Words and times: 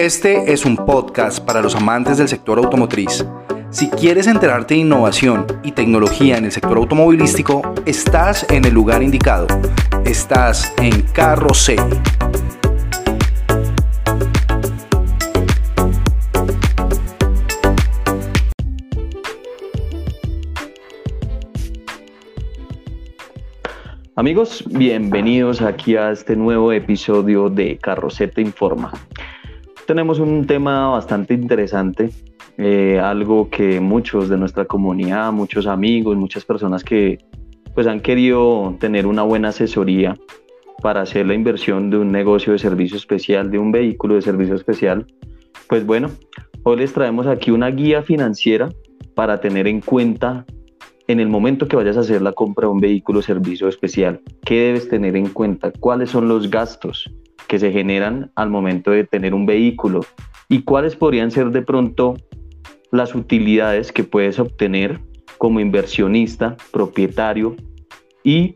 Este 0.00 0.50
es 0.54 0.64
un 0.64 0.76
podcast 0.76 1.44
para 1.44 1.60
los 1.60 1.76
amantes 1.76 2.16
del 2.16 2.26
sector 2.26 2.56
automotriz. 2.56 3.22
Si 3.68 3.90
quieres 3.90 4.26
enterarte 4.26 4.72
de 4.72 4.80
innovación 4.80 5.44
y 5.62 5.72
tecnología 5.72 6.38
en 6.38 6.46
el 6.46 6.52
sector 6.52 6.78
automovilístico, 6.78 7.74
estás 7.84 8.46
en 8.48 8.64
el 8.64 8.72
lugar 8.72 9.02
indicado. 9.02 9.46
Estás 10.06 10.72
en 10.78 11.02
Carro 11.02 11.52
C. 11.52 11.76
Amigos, 24.16 24.64
bienvenidos 24.66 25.60
aquí 25.60 25.96
a 25.96 26.10
este 26.10 26.36
nuevo 26.36 26.72
episodio 26.72 27.50
de 27.50 27.76
Carroceta 27.76 28.40
Informa. 28.40 28.92
Tenemos 29.90 30.20
un 30.20 30.46
tema 30.46 30.86
bastante 30.90 31.34
interesante, 31.34 32.10
eh, 32.56 33.00
algo 33.02 33.50
que 33.50 33.80
muchos 33.80 34.28
de 34.28 34.38
nuestra 34.38 34.64
comunidad, 34.64 35.32
muchos 35.32 35.66
amigos, 35.66 36.16
muchas 36.16 36.44
personas 36.44 36.84
que 36.84 37.18
pues 37.74 37.88
han 37.88 37.98
querido 37.98 38.76
tener 38.78 39.04
una 39.04 39.24
buena 39.24 39.48
asesoría 39.48 40.16
para 40.80 41.00
hacer 41.00 41.26
la 41.26 41.34
inversión 41.34 41.90
de 41.90 41.98
un 41.98 42.12
negocio 42.12 42.52
de 42.52 42.60
servicio 42.60 42.96
especial, 42.96 43.50
de 43.50 43.58
un 43.58 43.72
vehículo 43.72 44.14
de 44.14 44.22
servicio 44.22 44.54
especial, 44.54 45.08
pues 45.68 45.84
bueno, 45.84 46.12
hoy 46.62 46.76
les 46.76 46.92
traemos 46.92 47.26
aquí 47.26 47.50
una 47.50 47.72
guía 47.72 48.04
financiera 48.04 48.68
para 49.16 49.40
tener 49.40 49.66
en 49.66 49.80
cuenta 49.80 50.46
en 51.10 51.18
el 51.18 51.28
momento 51.28 51.66
que 51.66 51.74
vayas 51.74 51.96
a 51.96 52.00
hacer 52.00 52.22
la 52.22 52.32
compra 52.32 52.68
de 52.68 52.72
un 52.72 52.78
vehículo 52.78 53.20
servicio 53.20 53.66
especial, 53.66 54.20
¿qué 54.44 54.66
debes 54.66 54.88
tener 54.88 55.16
en 55.16 55.28
cuenta? 55.30 55.72
¿Cuáles 55.72 56.10
son 56.10 56.28
los 56.28 56.48
gastos 56.48 57.12
que 57.48 57.58
se 57.58 57.72
generan 57.72 58.30
al 58.36 58.48
momento 58.48 58.92
de 58.92 59.02
tener 59.02 59.34
un 59.34 59.44
vehículo? 59.44 60.02
¿Y 60.48 60.62
cuáles 60.62 60.94
podrían 60.94 61.32
ser 61.32 61.50
de 61.50 61.62
pronto 61.62 62.14
las 62.92 63.16
utilidades 63.16 63.90
que 63.90 64.04
puedes 64.04 64.38
obtener 64.38 65.00
como 65.38 65.58
inversionista, 65.58 66.56
propietario? 66.70 67.56
¿Y 68.22 68.54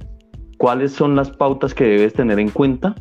cuáles 0.56 0.92
son 0.92 1.16
las 1.16 1.33
pautas 1.33 1.74
que 1.74 1.84
debes 1.84 2.12
tener 2.12 2.39
en 2.39 2.50
cuenta 2.50 2.94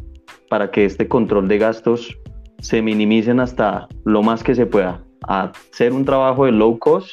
para 0.49 0.71
que 0.71 0.85
este 0.85 1.07
control 1.07 1.47
de 1.47 1.59
gastos 1.59 2.17
se 2.59 2.81
minimicen 2.81 3.39
hasta 3.39 3.88
lo 4.03 4.23
más 4.23 4.43
que 4.43 4.55
se 4.55 4.65
pueda? 4.65 5.03
Hacer 5.27 5.93
un 5.93 6.05
trabajo 6.05 6.45
de 6.45 6.53
low 6.53 6.79
cost, 6.79 7.11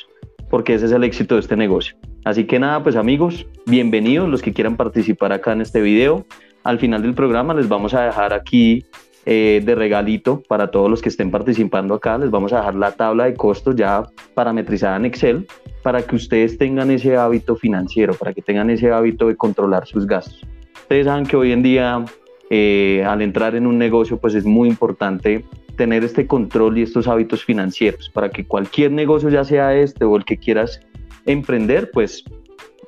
porque 0.49 0.73
ese 0.73 0.87
es 0.87 0.93
el 0.93 1.05
éxito 1.05 1.35
de 1.35 1.43
este 1.43 1.55
negocio. 1.55 2.00
Así 2.25 2.45
que 2.45 2.59
nada, 2.59 2.83
pues 2.83 2.97
amigos, 2.97 3.47
bienvenidos 3.67 4.29
los 4.29 4.43
que 4.43 4.53
quieran 4.53 4.77
participar 4.77 5.33
acá 5.33 5.53
en 5.53 5.63
este 5.63 5.81
video. 5.81 6.27
Al 6.65 6.79
final 6.79 7.03
del 7.03 7.15
programa 7.15 7.55
les 7.55 7.69
vamos 7.69 7.95
a 7.95 8.03
dejar 8.03 8.35
aquí 8.35 8.85
eh, 9.25 9.63
de 9.65 9.75
regalito 9.75 10.43
para 10.47 10.71
todos 10.71 10.91
los 10.91 11.01
que 11.01 11.09
estén 11.09 11.31
participando 11.31 11.95
acá, 11.95 12.19
les 12.19 12.31
vamos 12.31 12.53
a 12.53 12.59
dejar 12.59 12.75
la 12.75 12.93
tabla 12.93 13.25
de 13.25 13.35
costos 13.35 13.75
ya 13.75 14.03
parametrizada 14.35 14.97
en 14.97 15.07
Excel 15.07 15.47
para 15.83 16.03
que 16.03 16.17
ustedes 16.17 16.59
tengan 16.59 16.91
ese 16.91 17.17
hábito 17.17 17.57
financiero, 17.57 18.13
para 18.13 18.35
que 18.35 18.43
tengan 18.43 18.69
ese 18.69 18.91
hábito 18.93 19.29
de 19.29 19.37
controlar 19.37 19.87
sus 19.87 20.07
gastos. 20.07 20.47
Ustedes 20.75 21.07
saben 21.07 21.25
que 21.25 21.37
hoy 21.37 21.53
en 21.53 21.63
día 21.63 22.05
eh, 22.51 23.03
al 23.07 23.23
entrar 23.23 23.55
en 23.55 23.67
un 23.67 23.79
negocio 23.79 24.19
pues 24.19 24.35
es 24.35 24.45
muy 24.45 24.69
importante 24.69 25.45
tener 25.77 26.05
este 26.05 26.27
control 26.27 26.77
y 26.77 26.83
estos 26.83 27.09
hábitos 27.09 27.45
financieros 27.45 28.11
para 28.11 28.29
que 28.29 28.47
cualquier 28.47 28.93
negocio, 28.93 29.31
ya 29.31 29.45
sea 29.45 29.75
este 29.75 30.05
o 30.05 30.17
el 30.17 30.27
que 30.27 30.37
quieras 30.37 30.81
emprender, 31.27 31.91
pues 31.93 32.25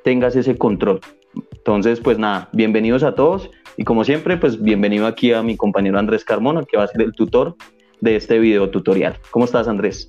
tengas 0.04 0.36
ese 0.36 0.56
control. 0.56 1.00
Entonces, 1.52 2.00
pues 2.00 2.18
nada, 2.18 2.48
bienvenidos 2.52 3.02
a 3.02 3.14
todos 3.14 3.50
y 3.76 3.84
como 3.84 4.04
siempre, 4.04 4.36
pues 4.36 4.60
bienvenido 4.60 5.06
aquí 5.06 5.32
a 5.32 5.42
mi 5.42 5.56
compañero 5.56 5.98
Andrés 5.98 6.24
Carmona, 6.24 6.62
que 6.68 6.76
va 6.76 6.84
a 6.84 6.88
ser 6.88 7.02
el 7.02 7.12
tutor 7.12 7.56
de 8.00 8.16
este 8.16 8.38
video 8.38 8.70
tutorial. 8.70 9.16
¿Cómo 9.30 9.44
estás, 9.44 9.68
Andrés? 9.68 10.08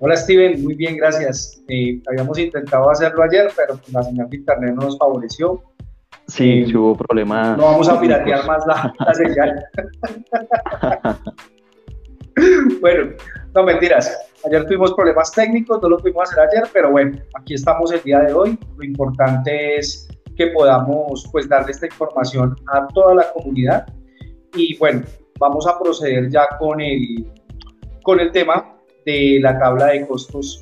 Hola, 0.00 0.16
Steven. 0.16 0.62
Muy 0.62 0.74
bien, 0.74 0.96
gracias. 0.96 1.62
Eh, 1.68 2.02
habíamos 2.08 2.36
intentado 2.38 2.90
hacerlo 2.90 3.22
ayer, 3.22 3.50
pero 3.56 3.78
pues, 3.78 3.92
la 3.92 4.02
señal 4.02 4.28
de 4.28 4.36
internet 4.36 4.74
no 4.74 4.82
nos 4.82 4.98
favoreció. 4.98 5.62
Sí, 6.26 6.64
eh, 6.68 6.76
hubo 6.76 6.96
problemas. 6.96 7.56
No 7.56 7.64
vamos 7.64 7.88
a 7.88 8.00
piratear 8.00 8.44
más 8.46 8.66
la, 8.66 8.92
la 8.98 9.14
señal. 9.14 9.64
bueno, 12.80 13.12
no 13.54 13.62
mentiras. 13.64 14.18
Ayer 14.44 14.64
tuvimos 14.66 14.92
problemas 14.94 15.30
técnicos, 15.32 15.80
no 15.82 15.90
lo 15.90 15.98
pudimos 15.98 16.30
hacer 16.30 16.48
ayer, 16.48 16.68
pero 16.72 16.90
bueno, 16.90 17.18
aquí 17.38 17.54
estamos 17.54 17.92
el 17.92 18.02
día 18.02 18.20
de 18.20 18.32
hoy. 18.32 18.58
Lo 18.76 18.84
importante 18.84 19.76
es 19.76 20.08
que 20.36 20.48
podamos 20.48 21.28
pues 21.30 21.48
darle 21.48 21.72
esta 21.72 21.86
información 21.86 22.56
a 22.72 22.86
toda 22.88 23.14
la 23.14 23.32
comunidad. 23.32 23.86
Y 24.54 24.76
bueno, 24.78 25.02
vamos 25.38 25.66
a 25.66 25.78
proceder 25.78 26.30
ya 26.30 26.46
con 26.58 26.80
el, 26.80 27.26
con 28.02 28.20
el 28.20 28.32
tema 28.32 28.74
de 29.04 29.38
la 29.40 29.58
tabla 29.58 29.86
de 29.86 30.06
costos. 30.06 30.60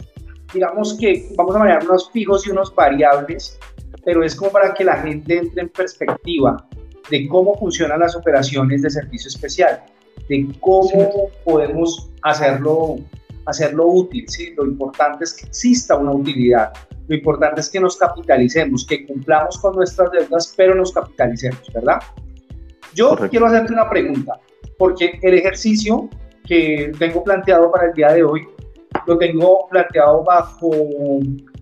Digamos 0.52 0.96
que 0.98 1.28
vamos 1.36 1.54
a 1.54 1.60
manejar 1.60 1.84
unos 1.84 2.10
fijos 2.10 2.46
y 2.46 2.50
unos 2.50 2.74
variables, 2.74 3.58
pero 4.04 4.24
es 4.24 4.34
como 4.34 4.50
para 4.50 4.74
que 4.74 4.84
la 4.84 4.96
gente 4.96 5.38
entre 5.38 5.62
en 5.62 5.68
perspectiva 5.68 6.66
de 7.08 7.28
cómo 7.28 7.54
funcionan 7.56 8.00
las 8.00 8.16
operaciones 8.16 8.82
de 8.82 8.90
servicio 8.90 9.28
especial, 9.28 9.82
de 10.30 10.46
cómo 10.60 11.28
podemos 11.44 12.08
hacerlo 12.22 12.98
hacerlo 13.46 13.86
útil, 13.88 14.24
¿sí? 14.28 14.54
Lo 14.56 14.64
importante 14.64 15.24
es 15.24 15.34
que 15.34 15.46
exista 15.46 15.96
una 15.96 16.12
utilidad, 16.12 16.72
lo 17.08 17.16
importante 17.16 17.60
es 17.60 17.68
que 17.68 17.80
nos 17.80 17.96
capitalicemos, 17.96 18.86
que 18.86 19.04
cumplamos 19.06 19.58
con 19.58 19.74
nuestras 19.74 20.12
deudas, 20.12 20.54
pero 20.56 20.74
nos 20.74 20.92
capitalicemos, 20.92 21.60
¿verdad? 21.74 21.98
Yo 22.94 23.16
quiero 23.28 23.46
hacerte 23.46 23.72
una 23.72 23.88
pregunta, 23.90 24.38
porque 24.78 25.18
el 25.22 25.34
ejercicio 25.34 26.08
que 26.46 26.92
tengo 26.98 27.24
planteado 27.24 27.70
para 27.72 27.88
el 27.88 27.94
día 27.94 28.12
de 28.12 28.22
hoy, 28.22 28.46
lo 29.06 29.18
tengo 29.18 29.66
planteado 29.68 30.22
bajo 30.22 30.70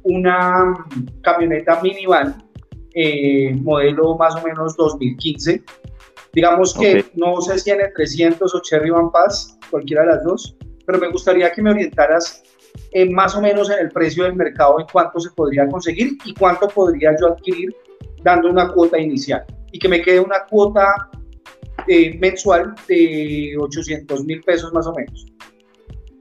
una 0.03 0.75
camioneta 1.23 1.81
minivan, 1.83 2.43
eh, 2.95 3.55
modelo 3.63 4.17
más 4.17 4.35
o 4.37 4.43
menos 4.43 4.77
2015. 4.77 5.63
Digamos 6.33 6.75
que 6.75 7.05
no 7.15 7.41
sé 7.41 7.59
si 7.59 7.71
en 7.71 7.81
300 7.95 8.55
o 8.55 8.61
Cherry 8.61 8.91
Van 8.91 9.11
Pass, 9.11 9.59
cualquiera 9.71 10.03
de 10.03 10.09
las 10.09 10.25
dos, 10.25 10.57
pero 10.87 10.99
me 10.99 11.11
gustaría 11.11 11.51
que 11.53 11.63
me 11.63 11.71
orientaras 11.71 12.43
eh, 12.93 13.09
más 13.09 13.35
o 13.35 13.41
menos 13.41 13.71
en 13.71 13.79
el 13.79 13.91
precio 13.91 14.25
del 14.25 14.35
mercado, 14.35 14.81
en 14.81 14.87
cuánto 14.91 15.21
se 15.21 15.31
podría 15.31 15.67
conseguir 15.69 16.17
y 16.25 16.35
cuánto 16.35 16.69
podría 16.69 17.15
yo 17.21 17.29
adquirir 17.29 17.75
dando 18.23 18.51
una 18.51 18.73
cuota 18.73 18.99
inicial 18.99 19.45
y 19.73 19.79
que 19.79 19.89
me 19.89 20.01
quede 20.01 20.21
una 20.21 20.45
cuota 20.49 21.11
eh, 21.87 22.19
mensual 22.19 22.75
de 22.87 23.55
800 23.59 24.25
mil 24.25 24.41
pesos 24.43 24.73
más 24.73 24.87
o 24.87 24.93
menos. 24.93 25.27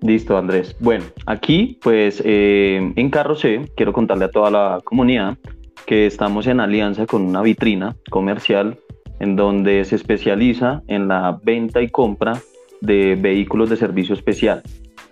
Listo, 0.01 0.37
Andrés. 0.37 0.75
Bueno, 0.79 1.05
aquí 1.25 1.79
pues 1.81 2.21
eh, 2.23 2.93
en 2.95 3.09
Carro 3.09 3.35
C 3.35 3.71
quiero 3.75 3.93
contarle 3.93 4.25
a 4.25 4.31
toda 4.31 4.51
la 4.51 4.79
comunidad 4.83 5.37
que 5.85 6.05
estamos 6.05 6.45
en 6.47 6.59
alianza 6.59 7.05
con 7.05 7.23
una 7.23 7.41
vitrina 7.41 7.95
comercial 8.09 8.77
en 9.19 9.35
donde 9.35 9.83
se 9.85 9.95
especializa 9.95 10.83
en 10.87 11.07
la 11.07 11.39
venta 11.43 11.81
y 11.81 11.89
compra 11.89 12.39
de 12.81 13.15
vehículos 13.15 13.69
de 13.69 13.77
servicio 13.77 14.13
especial. 14.13 14.61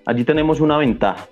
Allí 0.05 0.23
tenemos 0.23 0.61
una 0.61 0.77
ventaja. 0.77 1.27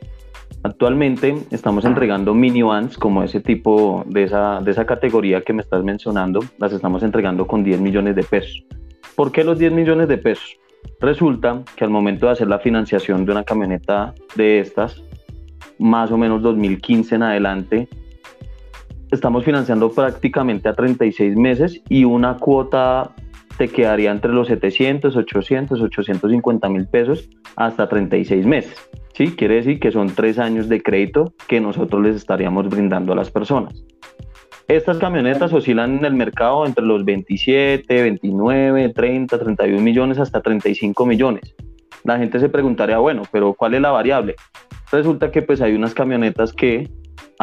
Actualmente 0.64 1.36
estamos 1.52 1.86
entregando 1.86 2.34
minivans 2.34 2.98
como 2.98 3.22
ese 3.22 3.42
tipo 3.42 4.04
de 4.08 4.24
esa, 4.24 4.62
de 4.62 4.72
esa 4.72 4.86
categoría 4.86 5.42
que 5.42 5.54
me 5.54 5.62
estás 5.62 5.84
mencionando, 5.84 6.40
las 6.58 6.72
estamos 6.72 7.04
entregando 7.04 7.46
con 7.46 7.64
10 7.64 7.82
millones 7.82 8.16
de 8.16 8.24
pesos. 8.24 8.64
¿Por 9.16 9.32
qué 9.32 9.44
los 9.44 9.60
10 9.60 9.74
millones 9.74 10.08
de 10.08 10.18
pesos? 10.18 10.58
Resulta 11.00 11.62
que 11.76 11.84
al 11.84 11.90
momento 11.90 12.28
de 12.28 12.32
hacer 12.32 12.48
la 12.48 12.60
financiación 12.60 13.26
de 13.26 13.32
una 13.34 13.44
camioneta 13.44 14.14
de 14.36 14.60
estas, 14.60 15.04
más 15.78 16.12
o 16.12 16.18
menos 16.18 16.42
2015 16.42 17.16
en 17.16 17.24
adelante, 17.24 17.90
estamos 19.14 19.46
financiando 19.46 19.92
prácticamente 19.92 20.70
a 20.70 20.74
36 20.74 21.36
meses 21.36 21.82
y 21.90 22.04
una 22.04 22.38
cuota 22.38 23.12
te 23.58 23.68
quedaría 23.68 24.12
entre 24.12 24.32
los 24.32 24.48
700, 24.48 25.16
800, 25.16 25.82
850 25.82 26.70
mil 26.70 26.88
pesos 26.88 27.30
hasta 27.56 27.88
36 27.88 28.46
meses. 28.46 28.76
¿sí? 29.14 29.36
Quiere 29.36 29.56
decir 29.56 29.80
que 29.80 29.92
son 29.92 30.08
tres 30.08 30.40
años 30.40 30.70
de 30.70 30.82
crédito 30.82 31.34
que 31.48 31.62
nosotros 31.62 32.02
les 32.02 32.16
estaríamos 32.16 32.68
brindando 32.70 33.14
a 33.14 33.16
las 33.16 33.30
personas. 33.30 33.84
Estas 34.68 34.98
camionetas 34.98 35.52
oscilan 35.54 35.98
en 36.00 36.06
el 36.06 36.14
mercado 36.14 36.66
entre 36.66 36.86
los 36.86 37.04
27, 37.04 38.02
29, 38.02 38.90
30, 38.90 39.38
31 39.38 39.82
millones 39.82 40.20
hasta 40.20 40.42
35 40.42 41.06
millones. 41.06 41.54
La 42.06 42.18
gente 42.18 42.40
se 42.40 42.50
preguntaría, 42.50 42.98
bueno, 42.98 43.24
pero 43.32 43.54
¿cuál 43.54 43.76
es 43.76 43.82
la 43.82 43.92
variable? 43.92 44.36
Resulta 44.92 45.32
que 45.32 45.42
pues 45.42 45.62
hay 45.62 45.76
unas 45.76 45.94
camionetas 45.94 46.54
que 46.54 46.90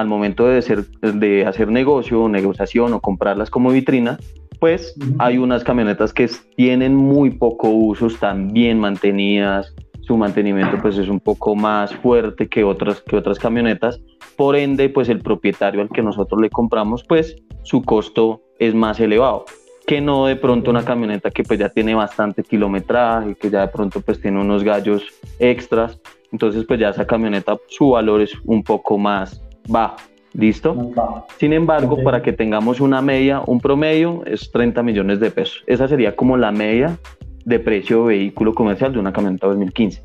al 0.00 0.08
momento 0.08 0.46
de, 0.46 0.84
de 1.02 1.46
hacer 1.46 1.68
negocio, 1.68 2.28
negociación 2.28 2.92
o 2.94 3.00
comprarlas 3.00 3.50
como 3.50 3.70
vitrina, 3.70 4.18
pues 4.58 4.94
hay 5.18 5.38
unas 5.38 5.64
camionetas 5.64 6.12
que 6.12 6.28
tienen 6.56 6.94
muy 6.94 7.30
poco 7.30 7.68
uso, 7.68 8.06
están 8.06 8.52
bien 8.52 8.78
mantenidas, 8.78 9.74
su 10.02 10.16
mantenimiento 10.16 10.76
pues 10.82 10.98
es 10.98 11.08
un 11.08 11.20
poco 11.20 11.54
más 11.54 11.94
fuerte 11.94 12.48
que 12.48 12.64
otras, 12.64 13.00
que 13.00 13.16
otras 13.16 13.38
camionetas, 13.38 14.00
por 14.36 14.56
ende 14.56 14.88
pues 14.88 15.08
el 15.08 15.20
propietario 15.20 15.80
al 15.80 15.88
que 15.88 16.02
nosotros 16.02 16.40
le 16.40 16.50
compramos 16.50 17.04
pues 17.04 17.36
su 17.62 17.82
costo 17.82 18.42
es 18.58 18.74
más 18.74 19.00
elevado. 19.00 19.44
que 19.86 20.00
no 20.00 20.26
de 20.26 20.36
pronto 20.36 20.70
una 20.70 20.84
camioneta 20.84 21.30
que 21.30 21.42
pues 21.42 21.58
ya 21.58 21.68
tiene 21.68 21.94
bastante 21.94 22.42
kilometraje, 22.42 23.34
que 23.34 23.50
ya 23.50 23.62
de 23.62 23.68
pronto 23.68 24.00
pues 24.00 24.20
tiene 24.20 24.40
unos 24.40 24.62
gallos 24.62 25.02
extras, 25.38 25.98
entonces 26.32 26.64
pues 26.66 26.78
ya 26.78 26.90
esa 26.90 27.06
camioneta 27.06 27.56
su 27.68 27.90
valor 27.90 28.20
es 28.20 28.34
un 28.44 28.62
poco 28.62 28.98
más 28.98 29.42
bajo. 29.70 29.96
¿Listo? 30.32 30.92
Sin 31.38 31.52
embargo, 31.52 32.04
para 32.04 32.22
que 32.22 32.32
tengamos 32.32 32.80
una 32.80 33.02
media, 33.02 33.42
un 33.46 33.60
promedio 33.60 34.22
es 34.26 34.50
30 34.52 34.82
millones 34.84 35.18
de 35.18 35.30
pesos. 35.30 35.64
Esa 35.66 35.88
sería 35.88 36.14
como 36.14 36.36
la 36.36 36.52
media 36.52 36.96
de 37.44 37.58
precio 37.58 38.06
de 38.06 38.16
vehículo 38.16 38.54
comercial 38.54 38.92
de 38.92 39.00
una 39.00 39.12
camioneta 39.12 39.48
2015. 39.48 40.02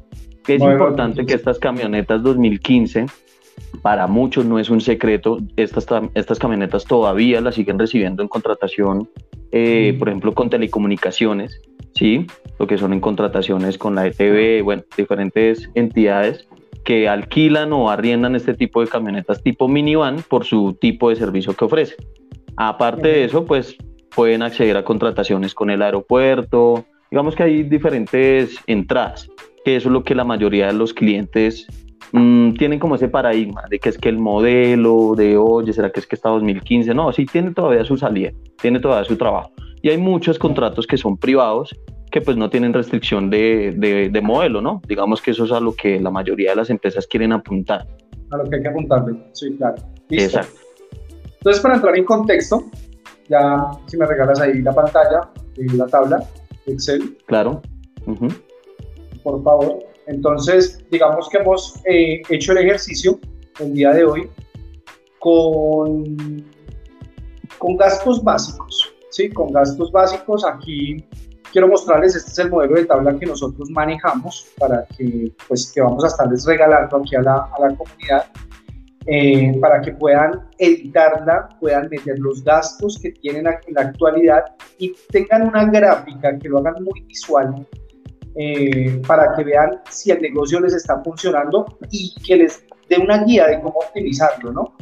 Es 0.47 0.61
importante 0.61 1.25
que 1.25 1.33
estas 1.33 1.59
camionetas 1.59 2.23
2015 2.23 3.05
para 3.81 4.07
muchos 4.07 4.45
no 4.45 4.59
es 4.59 4.69
un 4.69 4.81
secreto, 4.81 5.37
estas, 5.55 5.85
estas 6.13 6.39
camionetas 6.39 6.85
todavía 6.85 7.41
las 7.41 7.55
siguen 7.55 7.77
recibiendo 7.77 8.23
en 8.23 8.29
contratación, 8.29 9.09
eh, 9.51 9.95
por 9.97 10.09
ejemplo, 10.09 10.33
con 10.33 10.49
telecomunicaciones, 10.49 11.61
¿sí? 11.93 12.25
Lo 12.59 12.67
que 12.67 12.77
son 12.77 12.93
en 12.93 12.99
contrataciones 12.99 13.77
con 13.77 13.95
la 13.95 14.07
ETV, 14.07 14.63
bueno, 14.63 14.83
diferentes 14.97 15.69
entidades 15.75 16.47
que 16.85 17.09
alquilan 17.09 17.73
o 17.73 17.89
arriendan 17.89 18.35
este 18.35 18.53
tipo 18.53 18.79
de 18.79 18.87
camionetas 18.87 19.43
tipo 19.43 19.67
minivan 19.67 20.23
por 20.29 20.45
su 20.45 20.77
tipo 20.79 21.09
de 21.09 21.17
servicio 21.17 21.53
que 21.53 21.65
ofrece. 21.65 21.95
Aparte 22.55 23.09
de 23.09 23.25
eso, 23.25 23.45
pues 23.45 23.75
pueden 24.15 24.41
acceder 24.41 24.77
a 24.77 24.85
contrataciones 24.85 25.53
con 25.53 25.69
el 25.69 25.81
aeropuerto, 25.81 26.85
digamos 27.11 27.35
que 27.35 27.43
hay 27.43 27.63
diferentes 27.63 28.57
entradas, 28.67 29.27
que 29.65 29.75
eso 29.75 29.89
es 29.89 29.93
lo 29.93 30.03
que 30.03 30.15
la 30.15 30.23
mayoría 30.23 30.67
de 30.67 30.73
los 30.73 30.93
clientes 30.93 31.67
Mm, 32.11 32.53
tienen 32.53 32.79
como 32.79 32.95
ese 32.95 33.09
paradigma 33.09 33.63
de 33.69 33.79
que 33.79 33.89
es 33.89 33.97
que 33.97 34.07
el 34.07 34.17
modelo, 34.17 35.15
de 35.15 35.37
oye, 35.37 35.73
¿será 35.73 35.91
que 35.91 35.99
es 35.99 36.07
que 36.07 36.15
está 36.15 36.29
2015? 36.29 36.93
No, 36.93 37.11
sí 37.11 37.25
tiene 37.25 37.51
todavía 37.51 37.83
su 37.83 37.97
salida, 37.97 38.31
tiene 38.61 38.79
todavía 38.79 39.05
su 39.05 39.17
trabajo. 39.17 39.51
Y 39.81 39.89
hay 39.89 39.97
muchos 39.97 40.39
contratos 40.39 40.87
que 40.87 40.97
son 40.97 41.17
privados 41.17 41.75
que 42.15 42.21
pues 42.21 42.37
no 42.37 42.49
tienen 42.49 42.71
restricción 42.71 43.29
de, 43.29 43.73
de, 44.09 44.21
modelo, 44.21 44.61
¿no? 44.61 44.81
Digamos 44.87 45.21
que 45.21 45.31
eso 45.31 45.43
es 45.43 45.51
a 45.51 45.59
lo 45.59 45.73
que 45.73 45.99
la 45.99 46.09
mayoría 46.09 46.51
de 46.51 46.55
las 46.55 46.69
empresas 46.69 47.05
quieren 47.07 47.33
apuntar. 47.33 47.85
A 48.31 48.37
lo 48.37 48.49
que 48.49 48.55
hay 48.55 48.61
que 48.61 48.69
apuntarle, 48.69 49.19
sí, 49.33 49.53
claro. 49.57 49.75
Exacto. 50.09 50.57
Entonces, 51.39 51.61
para 51.61 51.75
entrar 51.75 51.97
en 51.97 52.05
contexto, 52.05 52.63
ya 53.27 53.69
si 53.87 53.97
me 53.97 54.05
regalas 54.05 54.39
ahí 54.39 54.61
la 54.61 54.73
pantalla 54.73 55.29
y 55.57 55.67
la 55.75 55.87
tabla 55.87 56.23
Excel. 56.67 57.17
Claro. 57.25 57.61
Por 59.21 59.43
favor. 59.43 59.79
Entonces, 60.07 60.79
digamos 60.89 61.27
que 61.27 61.39
hemos 61.39 61.81
eh, 61.83 62.21
hecho 62.29 62.53
el 62.53 62.59
ejercicio 62.59 63.19
el 63.59 63.73
día 63.73 63.91
de 63.91 64.05
hoy 64.05 64.29
con, 65.19 66.45
con 67.57 67.75
gastos 67.75 68.23
básicos. 68.23 68.95
¿sí? 69.09 69.27
Con 69.31 69.51
gastos 69.51 69.91
básicos, 69.91 70.45
aquí 70.45 71.03
quiero 71.55 71.69
mostrarles, 71.69 72.13
este 72.17 72.31
es 72.31 72.39
el 72.39 72.49
modelo 72.49 72.75
de 72.75 72.83
tabla 72.83 73.17
que 73.17 73.25
nosotros 73.25 73.69
manejamos 73.69 74.45
para 74.59 74.85
que, 74.97 75.31
pues, 75.47 75.71
que 75.73 75.79
vamos 75.79 76.03
a 76.03 76.07
estarles 76.07 76.45
regalando 76.45 76.97
aquí 76.97 77.15
a 77.15 77.21
la, 77.21 77.35
a 77.35 77.61
la 77.61 77.73
comunidad. 77.77 78.25
Eh, 79.07 79.57
para 79.61 79.79
que 79.79 79.93
puedan 79.93 80.49
editarla, 80.57 81.47
puedan 81.61 81.87
meter 81.89 82.19
los 82.19 82.43
gastos 82.43 82.99
que 83.01 83.11
tienen 83.11 83.47
en 83.47 83.73
la 83.73 83.81
actualidad 83.83 84.43
y 84.79 84.93
tengan 85.09 85.47
una 85.47 85.63
gráfica 85.63 86.37
que 86.37 86.49
lo 86.49 86.57
hagan 86.57 86.83
muy 86.83 86.99
visual 87.03 87.65
eh, 88.35 89.01
para 89.07 89.33
que 89.33 89.45
vean 89.45 89.79
si 89.89 90.11
el 90.11 90.21
negocio 90.21 90.59
les 90.59 90.73
está 90.73 91.01
funcionando 91.03 91.77
y 91.89 92.13
que 92.21 92.35
les 92.35 92.65
dé 92.89 92.97
una 92.97 93.23
guía 93.23 93.47
de 93.47 93.61
cómo 93.61 93.79
optimizarlo, 93.79 94.51
¿no? 94.51 94.75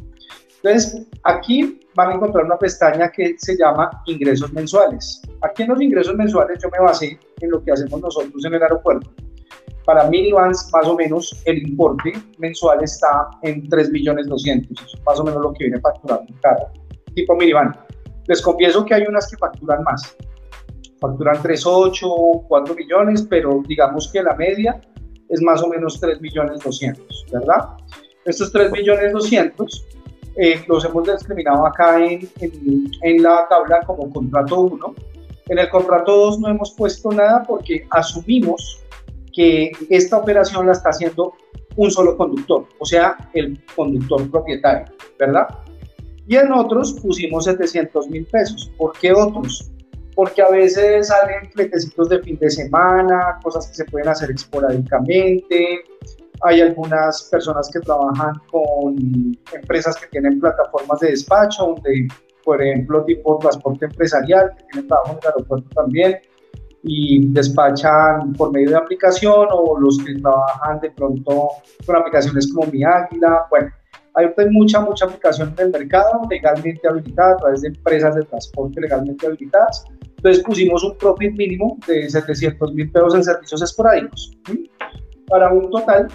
Entonces, 0.63 1.05
aquí 1.23 1.81
van 1.93 2.11
a 2.11 2.13
encontrar 2.15 2.45
una 2.45 2.57
pestaña 2.57 3.11
que 3.11 3.35
se 3.37 3.57
llama 3.57 3.91
ingresos 4.07 4.51
mensuales. 4.53 5.21
Aquí 5.43 5.63
en 5.63 5.69
los 5.69 5.81
ingresos 5.81 6.15
mensuales 6.15 6.57
yo 6.63 6.69
me 6.69 6.79
basé 6.79 7.19
en 7.41 7.51
lo 7.51 7.61
que 7.61 7.71
hacemos 7.71 7.99
nosotros 7.99 8.45
en 8.45 8.53
el 8.53 8.63
aeropuerto. 8.63 9.11
Para 9.85 10.09
minivans, 10.09 10.69
más 10.71 10.87
o 10.87 10.95
menos, 10.95 11.41
el 11.43 11.57
importe 11.67 12.13
mensual 12.37 12.81
está 12.81 13.29
en 13.41 13.67
3 13.67 13.91
millones 13.91 14.27
200, 14.27 15.01
más 15.05 15.19
o 15.19 15.23
menos 15.25 15.41
lo 15.41 15.53
que 15.53 15.65
viene 15.65 15.81
facturando 15.81 16.23
un 16.29 16.39
carro, 16.39 16.67
tipo 17.13 17.35
minivan. 17.35 17.77
Les 18.27 18.41
confieso 18.41 18.85
que 18.85 18.93
hay 18.93 19.03
unas 19.03 19.29
que 19.29 19.35
facturan 19.35 19.83
más, 19.83 20.15
facturan 21.01 21.35
3,8, 21.43 22.45
4 22.47 22.75
millones, 22.75 23.27
pero 23.29 23.61
digamos 23.67 24.09
que 24.13 24.23
la 24.23 24.35
media 24.35 24.79
es 25.27 25.41
más 25.41 25.61
o 25.61 25.67
menos 25.67 25.99
3 25.99 26.21
millones 26.21 26.61
200, 26.63 27.25
¿verdad? 27.33 27.75
Estos 28.23 28.49
3 28.53 28.71
millones 28.71 29.11
200 29.11 29.87
eh, 30.37 30.63
los 30.69 30.85
hemos 30.85 31.05
discriminado 31.05 31.67
acá 31.67 32.01
en, 32.01 32.29
en, 32.39 32.91
en 33.01 33.21
la 33.21 33.45
tabla 33.49 33.81
como 33.85 34.09
contrato 34.09 34.61
1. 34.61 34.95
En 35.47 35.59
el 35.59 35.69
contrato 35.69 36.15
2 36.15 36.39
no 36.39 36.49
hemos 36.49 36.71
puesto 36.71 37.11
nada 37.11 37.43
porque 37.43 37.85
asumimos 37.89 38.81
que 39.33 39.71
esta 39.89 40.17
operación 40.17 40.65
la 40.65 40.73
está 40.73 40.89
haciendo 40.89 41.33
un 41.75 41.89
solo 41.89 42.15
conductor, 42.15 42.65
o 42.79 42.85
sea, 42.85 43.17
el 43.33 43.59
conductor 43.75 44.29
propietario, 44.29 44.93
¿verdad? 45.17 45.47
Y 46.27 46.35
en 46.35 46.51
otros 46.51 46.93
pusimos 47.01 47.45
700 47.45 48.07
mil 48.09 48.25
pesos. 48.25 48.71
¿Por 48.77 48.93
qué 48.99 49.11
otros? 49.11 49.73
porque 50.15 50.41
a 50.41 50.49
veces 50.49 51.07
salen 51.07 51.49
fletecitos 51.51 52.09
de 52.09 52.21
fin 52.21 52.37
de 52.37 52.49
semana, 52.49 53.39
cosas 53.41 53.67
que 53.67 53.75
se 53.75 53.85
pueden 53.85 54.09
hacer 54.09 54.31
esporádicamente. 54.31 55.83
Hay 56.41 56.61
algunas 56.61 57.23
personas 57.31 57.69
que 57.71 57.79
trabajan 57.79 58.33
con 58.51 58.95
empresas 59.53 59.95
que 59.97 60.07
tienen 60.07 60.39
plataformas 60.39 60.99
de 60.99 61.11
despacho, 61.11 61.67
donde, 61.67 62.07
por 62.43 62.61
ejemplo, 62.61 63.03
tipo 63.05 63.37
transporte 63.39 63.85
empresarial, 63.85 64.51
que 64.57 64.63
tienen 64.71 64.87
trabajo 64.87 65.11
en 65.13 65.19
el 65.21 65.27
aeropuerto 65.27 65.69
también, 65.73 66.17
y 66.83 67.27
despachan 67.31 68.33
por 68.33 68.51
medio 68.51 68.71
de 68.71 68.77
aplicación, 68.77 69.47
o 69.51 69.79
los 69.79 69.97
que 69.99 70.15
trabajan 70.15 70.79
de 70.81 70.91
pronto 70.91 71.49
con 71.85 71.95
aplicaciones 71.95 72.53
como 72.53 72.69
Mi 72.71 72.83
Águila. 72.83 73.45
Bueno, 73.49 73.71
hay 74.15 74.27
mucha, 74.51 74.81
mucha 74.81 75.05
aplicación 75.05 75.53
en 75.57 75.65
el 75.65 75.71
mercado 75.71 76.21
legalmente 76.29 76.87
habilitada 76.87 77.33
a 77.33 77.37
través 77.37 77.61
de 77.61 77.69
empresas 77.69 78.15
de 78.15 78.23
transporte 78.23 78.81
legalmente 78.81 79.25
habilitadas. 79.25 79.85
Entonces 80.17 80.43
pusimos 80.43 80.83
un 80.83 80.97
profit 80.97 81.35
mínimo 81.35 81.77
de 81.87 82.09
700 82.09 82.73
mil 82.73 82.91
pesos 82.91 83.15
en 83.15 83.23
servicios 83.23 83.61
esporádicos 83.61 84.37
para 85.27 85.51
un 85.51 85.69
total 85.69 86.07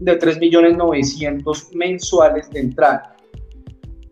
de 0.00 0.18
3.900.000 0.18 1.74
mensuales 1.74 2.48
de 2.50 2.60
entrada. 2.60 3.15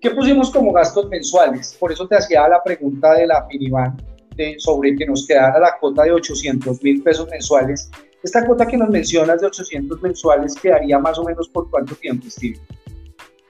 ¿Qué 0.04 0.10
pusimos 0.10 0.50
como 0.50 0.70
gastos 0.70 1.08
mensuales? 1.08 1.74
Por 1.80 1.90
eso 1.90 2.06
te 2.06 2.14
hacía 2.14 2.46
la 2.46 2.62
pregunta 2.62 3.14
de 3.14 3.26
la 3.26 3.46
minivan 3.50 3.96
de, 4.36 4.54
sobre 4.58 4.94
que 4.96 5.06
nos 5.06 5.26
quedara 5.26 5.58
la 5.58 5.78
cuota 5.80 6.02
de 6.02 6.12
800 6.12 6.82
mil 6.82 7.02
pesos 7.02 7.26
mensuales. 7.30 7.90
Esta 8.22 8.44
cuota 8.44 8.66
que 8.66 8.76
nos 8.76 8.90
mencionas 8.90 9.40
de 9.40 9.46
800 9.46 10.02
mensuales 10.02 10.56
quedaría 10.56 10.98
más 10.98 11.18
o 11.18 11.24
menos 11.24 11.48
por 11.48 11.70
cuánto 11.70 11.94
tiempo, 11.94 12.26
Steve? 12.28 12.60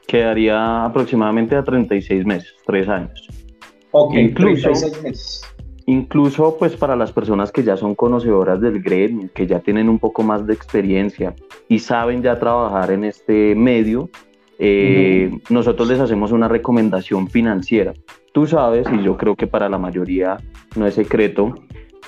quedaría 0.07 0.85
aproximadamente 0.85 1.57
a 1.57 1.65
36 1.65 2.25
meses, 2.25 2.55
3 2.67 2.89
años. 2.89 3.29
Ok, 3.91 4.15
incluso, 4.15 4.71
36 4.71 5.03
meses. 5.03 5.43
Incluso 5.87 6.57
pues 6.57 6.77
para 6.77 6.95
las 6.95 7.11
personas 7.11 7.51
que 7.51 7.65
ya 7.65 7.77
son 7.77 7.97
conocedoras 7.97 8.61
del 8.61 8.81
gremio, 8.81 9.29
que 9.35 9.49
ya 9.49 9.59
tienen 9.59 9.89
un 9.89 9.99
poco 9.99 10.23
más 10.23 10.47
de 10.47 10.55
experiencia 10.55 11.35
y 11.69 11.81
saben 11.81 12.23
ya 12.23 12.39
trabajar 12.39 12.93
en 12.93 13.03
este 13.03 13.57
medio, 13.57 14.09
eh, 14.59 15.31
nosotros 15.51 15.89
les 15.89 16.01
hacemos 16.01 16.33
una 16.33 16.49
recomendación 16.49 17.29
financiera. 17.29 17.95
Tú 18.33 18.47
sabes, 18.47 18.87
y 18.93 19.03
yo 19.03 19.17
creo 19.17 19.37
que 19.37 19.47
para 19.47 19.69
la 19.69 19.79
mayoría 19.79 20.39
no 20.77 20.87
es 20.87 20.95
secreto, 20.95 21.55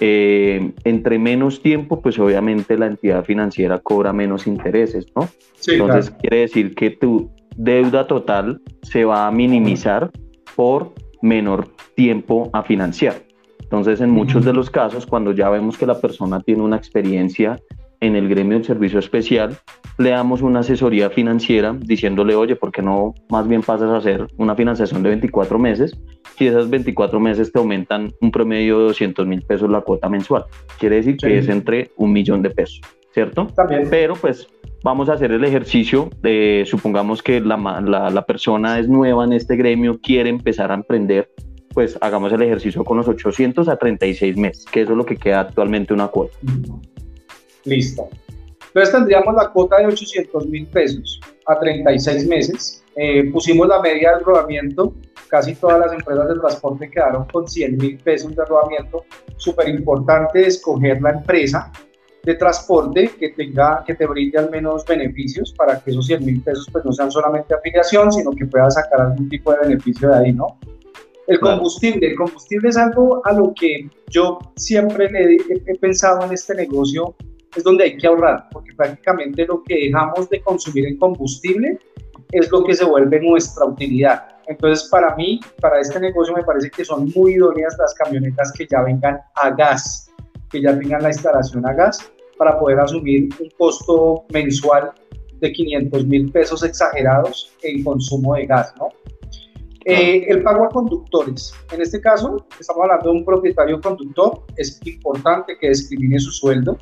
eh, 0.01 0.73
entre 0.85 1.19
menos 1.19 1.63
tiempo, 1.63 2.03
pues 2.03 2.19
obviamente 2.19 2.77
la 2.77 2.87
entidad 2.87 3.25
financiera 3.25 3.79
cobra 3.79 4.13
menos 4.13 4.47
intereses, 4.47 5.07
¿no? 5.17 5.29
Entonces 5.67 6.11
quiere 6.21 6.41
decir 6.41 6.75
que 6.75 6.91
tú 6.91 7.31
deuda 7.57 8.07
total 8.07 8.61
se 8.83 9.05
va 9.05 9.27
a 9.27 9.31
minimizar 9.31 10.11
por 10.55 10.93
menor 11.23 11.69
tiempo 11.95 12.51
a 12.53 12.63
financiar. 12.63 13.23
Entonces, 13.63 14.01
en 14.01 14.11
muchos 14.11 14.45
de 14.45 14.53
los 14.53 14.71
casos, 14.71 15.07
cuando 15.07 15.33
ya 15.33 15.49
vemos 15.49 15.77
que 15.77 15.87
la 15.87 16.01
persona 16.01 16.41
tiene 16.41 16.63
una 16.63 16.77
experiencia 16.77 17.59
en 18.01 18.17
el 18.17 18.29
gremio 18.29 18.59
del 18.59 18.67
servicio 18.67 18.99
especial, 18.99 19.57
le 19.99 20.11
damos 20.11 20.43
una 20.43 20.61
asesoría 20.61 21.11
financiera 21.11 21.77
diciéndole, 21.79 22.35
oye, 22.35 22.57
¿por 22.57 22.71
qué 22.71 22.83
no 22.83 23.15
más 23.31 23.49
bien 23.49 23.63
pasas 23.63 23.91
a 23.91 23.97
hacer 23.97 24.27
una 24.37 24.55
financiación 24.55 25.03
de 25.03 25.11
24 25.11 25.59
meses? 25.59 25.99
Si 26.37 26.47
esas 26.47 26.69
24 26.69 27.19
meses 27.19 27.51
te 27.51 27.59
aumentan 27.59 28.13
un 28.21 28.31
promedio 28.31 28.79
de 28.79 28.85
200 28.87 29.27
mil 29.27 29.43
pesos 29.43 29.71
la 29.71 29.81
cuota 29.81 30.09
mensual. 30.09 30.45
Quiere 30.79 30.97
decir 30.97 31.17
que 31.17 31.39
es 31.39 31.49
entre 31.49 31.91
un 31.97 32.13
millón 32.13 32.43
de 32.43 32.51
pesos, 32.51 32.81
¿cierto? 33.15 33.47
También. 33.57 33.87
Pero 33.89 34.15
pues 34.15 34.47
vamos 34.83 35.09
a 35.09 35.15
hacer 35.15 35.33
el 35.33 35.45
ejercicio 35.45 36.11
de, 36.23 36.65
supongamos 36.67 37.23
que 37.23 37.41
la, 37.41 37.57
la, 37.57 38.27
persona 38.27 38.79
es 38.79 38.89
nueva 38.89 39.25
en 39.25 39.33
este 39.33 39.57
gremio, 39.57 39.99
quiere 40.01 40.29
empezar 40.31 40.71
a 40.71 40.75
emprender, 40.75 41.31
pues 41.73 41.99
hagamos 42.01 42.33
el 42.33 42.43
ejercicio 42.43 42.85
con 42.85 42.99
los 42.99 43.09
800 43.09 43.69
a 43.69 43.77
36 43.77 44.37
meses, 44.37 44.65
que 44.67 44.83
eso 44.83 44.93
es 44.93 44.97
lo 44.99 45.05
que 45.05 45.17
queda 45.17 45.41
actualmente 45.41 45.93
una 45.93 46.09
cuota. 46.09 46.37
Listo. 47.67 48.09
Entonces 48.69 48.95
tendríamos 48.95 49.35
la 49.35 49.49
cuota 49.49 49.79
de 49.79 49.87
800 49.87 50.47
mil 50.47 50.67
pesos 50.67 51.21
a 51.47 51.59
36 51.59 52.27
meses. 52.27 52.83
Eh, 52.97 53.31
pusimos 53.31 53.69
la 53.69 53.81
media 53.81 54.15
del 54.17 54.25
rodamiento 54.25 54.95
casi 55.29 55.55
todas 55.55 55.81
las 55.81 55.93
empresas 55.93 56.29
de 56.29 56.35
transporte 56.37 56.91
quedaron 56.91 57.27
con 57.27 57.47
100 57.49 57.77
mil 57.77 57.99
pesos 57.99 58.35
de 58.35 58.45
rodamiento. 58.45 59.05
Súper 59.37 59.69
importante 59.69 60.47
escoger 60.47 61.01
la 61.03 61.11
empresa 61.11 61.71
de 62.23 62.35
transporte 62.35 63.11
que 63.19 63.31
tenga, 63.31 63.85
que 63.87 63.95
te 63.95 64.07
brinde 64.07 64.39
al 64.39 64.51
menos 64.51 64.85
beneficios 64.85 65.53
para 65.57 65.81
que 65.81 65.91
esos 65.91 66.07
100 66.07 66.25
mil 66.25 66.43
pesos 66.43 66.69
pues 66.73 66.85
no 66.85 66.93
sean 66.93 67.11
solamente 67.11 67.55
afiliación, 67.55 68.11
sino 68.11 68.33
que 68.33 68.47
puedas 68.47 68.75
sacar 68.75 69.01
algún 69.01 69.29
tipo 69.29 69.53
de 69.53 69.61
beneficio 69.61 70.11
de 70.11 70.17
ahí, 70.17 70.33
¿no? 70.33 70.59
El 71.29 71.41
combustible, 71.41 72.09
el 72.09 72.17
combustible 72.17 72.69
es 72.69 72.77
algo 72.77 73.21
a 73.25 73.33
lo 73.33 73.53
que 73.55 73.89
yo 74.11 74.39
siempre 74.57 75.11
le 75.11 75.35
he, 75.35 75.79
pensado 75.81 76.25
en 76.25 76.33
este 76.33 76.55
negocio, 76.55 77.17
es 77.57 77.65
donde 77.65 77.85
hay 77.85 77.97
que 77.97 78.07
ahorrar, 78.07 78.49
porque 78.53 78.73
prácticamente 78.75 79.47
lo 79.47 79.63
que 79.63 79.87
dejamos 79.87 80.29
de 80.29 80.41
consumir 80.43 80.87
en 80.87 80.99
combustible 80.99 81.79
es 82.33 82.51
lo 82.51 82.65
que 82.65 82.75
se 82.75 82.85
vuelve 82.85 83.21
nuestra 83.21 83.67
utilidad. 83.67 84.37
Entonces, 84.47 84.89
para 84.89 85.15
mí, 85.17 85.41
para 85.61 85.81
este 85.81 85.99
negocio 85.99 86.35
me 86.35 86.43
parece 86.43 86.71
que 86.71 86.85
son 86.85 87.11
muy 87.15 87.35
idóneas 87.35 87.77
las 87.79 87.95
camionetas 87.95 88.53
que 88.53 88.67
ya 88.67 88.83
vengan 88.83 89.21
a 89.35 89.51
gas, 89.51 90.11
que 90.51 90.61
ya 90.61 90.79
tengan 90.79 91.03
la 91.03 91.09
instalación 91.09 91.67
a 91.67 91.73
gas, 91.73 92.11
para 92.39 92.59
poder 92.59 92.79
asumir 92.79 93.29
un 93.41 93.51
costo 93.59 94.25
mensual 94.33 94.93
de 95.41 95.53
500 95.53 96.07
mil 96.07 96.31
pesos 96.31 96.63
exagerados 96.63 97.53
en 97.63 97.83
consumo 97.83 98.35
de 98.35 98.47
gas, 98.47 98.75
¿no? 98.79 98.89
Eh, 99.89 100.27
el 100.29 100.43
pago 100.43 100.65
a 100.65 100.69
conductores. 100.69 101.55
En 101.71 101.81
este 101.81 102.01
caso, 102.01 102.45
estamos 102.59 102.83
hablando 102.83 103.13
de 103.13 103.19
un 103.19 103.25
propietario 103.25 103.81
conductor. 103.81 104.43
Es 104.57 104.81
importante 104.85 105.57
que 105.61 105.69
discrimine 105.69 106.19
su 106.19 106.33
sueldo. 106.33 106.77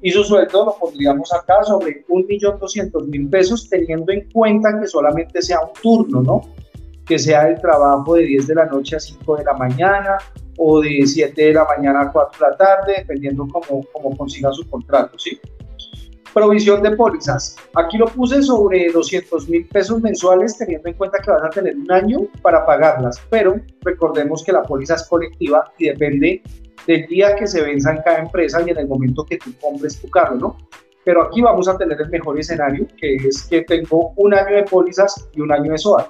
Y 0.00 0.10
su 0.10 0.22
sueldo 0.22 0.64
lo 0.64 0.76
pondríamos 0.78 1.32
acá 1.32 1.62
sobre 1.64 2.04
1.200.000 2.06 3.30
pesos, 3.30 3.68
teniendo 3.68 4.12
en 4.12 4.30
cuenta 4.30 4.78
que 4.80 4.86
solamente 4.86 5.42
sea 5.42 5.60
un 5.60 5.72
turno, 5.82 6.22
¿no? 6.22 6.42
Que 7.04 7.18
sea 7.18 7.48
el 7.48 7.60
trabajo 7.60 8.14
de 8.14 8.24
10 8.24 8.46
de 8.46 8.54
la 8.54 8.66
noche 8.66 8.96
a 8.96 9.00
5 9.00 9.36
de 9.36 9.44
la 9.44 9.54
mañana, 9.54 10.18
o 10.56 10.80
de 10.80 11.04
7 11.04 11.40
de 11.40 11.52
la 11.52 11.64
mañana 11.64 12.02
a 12.02 12.12
4 12.12 12.38
de 12.38 12.50
la 12.50 12.56
tarde, 12.56 12.94
dependiendo 12.98 13.46
cómo, 13.48 13.84
cómo 13.92 14.16
consiga 14.16 14.52
su 14.52 14.68
contrato, 14.68 15.18
¿sí? 15.18 15.40
Provisión 16.32 16.82
de 16.82 16.92
pólizas. 16.92 17.56
Aquí 17.74 17.96
lo 17.96 18.06
puse 18.06 18.42
sobre 18.42 18.92
200 18.92 19.48
mil 19.48 19.66
pesos 19.66 20.00
mensuales, 20.00 20.56
teniendo 20.58 20.88
en 20.88 20.94
cuenta 20.94 21.18
que 21.18 21.30
vas 21.30 21.42
a 21.42 21.50
tener 21.50 21.74
un 21.76 21.90
año 21.90 22.20
para 22.42 22.64
pagarlas, 22.66 23.20
pero 23.30 23.56
recordemos 23.82 24.44
que 24.44 24.52
la 24.52 24.62
póliza 24.62 24.94
es 24.94 25.08
colectiva 25.08 25.72
y 25.78 25.88
depende 25.88 26.42
del 26.88 27.06
día 27.06 27.36
que 27.36 27.46
se 27.46 27.60
venza 27.60 27.90
en 27.92 28.02
cada 28.02 28.20
empresa 28.20 28.62
y 28.66 28.70
en 28.70 28.78
el 28.78 28.88
momento 28.88 29.24
que 29.24 29.36
tú 29.36 29.50
compres 29.60 30.00
tu 30.00 30.08
carro, 30.08 30.36
¿no? 30.36 30.56
Pero 31.04 31.22
aquí 31.22 31.42
vamos 31.42 31.68
a 31.68 31.76
tener 31.76 32.00
el 32.00 32.08
mejor 32.08 32.40
escenario, 32.40 32.86
que 32.96 33.16
es 33.16 33.46
que 33.46 33.60
tengo 33.62 34.14
un 34.16 34.32
año 34.32 34.56
de 34.56 34.62
pólizas 34.62 35.28
y 35.34 35.42
un 35.42 35.52
año 35.52 35.70
de 35.72 35.78
SOAT. 35.78 36.08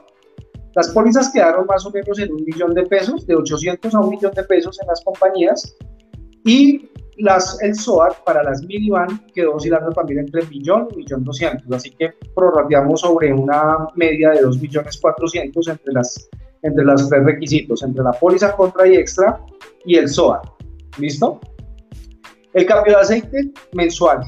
Las 0.77 0.91
pólizas 0.91 1.33
quedaron 1.33 1.67
más 1.67 1.85
o 1.85 1.91
menos 1.91 2.17
en 2.21 2.33
un 2.33 2.45
millón 2.45 2.75
de 2.75 2.85
pesos, 2.85 3.27
de 3.27 3.35
800 3.35 3.93
a 3.93 4.01
un 4.01 4.11
millón 4.11 4.33
de 4.33 4.45
pesos 4.45 4.81
en 4.81 4.87
las 4.87 5.03
compañías. 5.03 5.77
Y 6.45 6.89
las, 7.17 7.61
el 7.61 7.75
SOAT 7.75 8.23
para 8.25 8.45
las 8.45 8.63
minivan 8.63 9.27
quedó 9.35 9.57
oscilando 9.57 9.91
también 9.91 10.21
entre 10.21 10.47
millón 10.47 10.87
y 10.93 10.99
millón 10.99 11.25
doscientos. 11.25 11.67
Así 11.73 11.91
que 11.91 12.15
prorrateamos 12.37 13.01
sobre 13.01 13.33
una 13.33 13.89
media 13.97 14.31
de 14.31 14.43
2 14.43 14.61
millones 14.61 14.97
400 15.01 15.69
entre 15.69 15.93
las 15.93 16.31
entre 16.63 16.85
los 16.85 17.09
tres 17.09 17.25
requisitos, 17.25 17.83
entre 17.85 18.03
la 18.03 18.13
póliza 18.13 18.57
contra 18.57 18.87
y 18.87 18.97
extra 18.97 19.41
y 19.85 19.97
el 19.97 20.09
SOAT. 20.09 20.58
¿Listo? 20.99 21.40
El 22.55 22.67
cambio 22.67 22.95
de 22.95 23.00
aceite 23.00 23.52
mensual, 23.73 24.21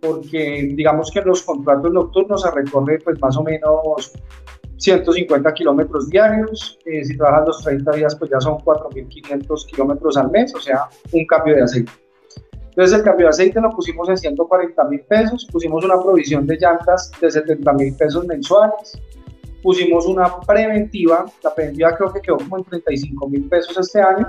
porque 0.00 0.70
digamos 0.74 1.10
que 1.10 1.20
los 1.22 1.42
contratos 1.42 1.92
nocturnos 1.92 2.42
se 2.42 2.50
recorre 2.50 2.98
pues 2.98 3.20
más 3.20 3.36
o 3.36 3.42
menos 3.42 4.12
150 4.76 5.52
kilómetros 5.54 6.10
diarios, 6.10 6.78
eh, 6.84 7.04
si 7.04 7.16
trabajas 7.16 7.46
los 7.48 7.64
30 7.64 7.92
días 7.92 8.14
pues 8.16 8.30
ya 8.30 8.40
son 8.40 8.58
4.500 8.58 9.66
kilómetros 9.66 10.16
al 10.16 10.30
mes, 10.30 10.54
o 10.54 10.60
sea, 10.60 10.88
un 11.12 11.26
cambio 11.26 11.54
de 11.56 11.62
aceite. 11.62 11.92
Entonces 12.70 12.98
el 12.98 13.04
cambio 13.04 13.26
de 13.26 13.30
aceite 13.30 13.60
lo 13.60 13.70
pusimos 13.70 14.08
en 14.08 14.18
140 14.18 14.84
mil 14.84 15.00
pesos, 15.00 15.46
pusimos 15.50 15.84
una 15.84 16.00
provisión 16.00 16.46
de 16.46 16.56
llantas 16.56 17.10
de 17.20 17.30
70 17.30 17.72
mil 17.74 17.96
pesos 17.96 18.26
mensuales, 18.26 19.00
pusimos 19.62 20.06
una 20.06 20.40
preventiva, 20.40 21.24
la 21.42 21.54
preventiva 21.54 21.96
creo 21.96 22.12
que 22.12 22.20
quedó 22.20 22.36
como 22.38 22.58
en 22.58 22.64
35 22.64 23.28
mil 23.28 23.48
pesos 23.48 23.78
este 23.78 24.00
año, 24.00 24.28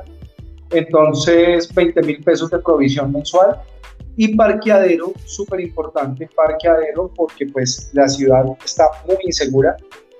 entonces 0.72 1.74
20 1.74 2.02
mil 2.02 2.24
pesos 2.24 2.50
de 2.50 2.60
provisión 2.60 3.12
mensual 3.12 3.62
y 4.18 4.36
parqueadero, 4.36 5.14
súper 5.26 5.62
importante, 5.62 6.30
parqueadero 6.36 7.12
porque 7.16 7.46
pues 7.48 7.90
la 7.94 8.08
ciudad 8.08 8.46
está 8.64 8.86
muy 9.06 9.18
insegura, 9.24 9.76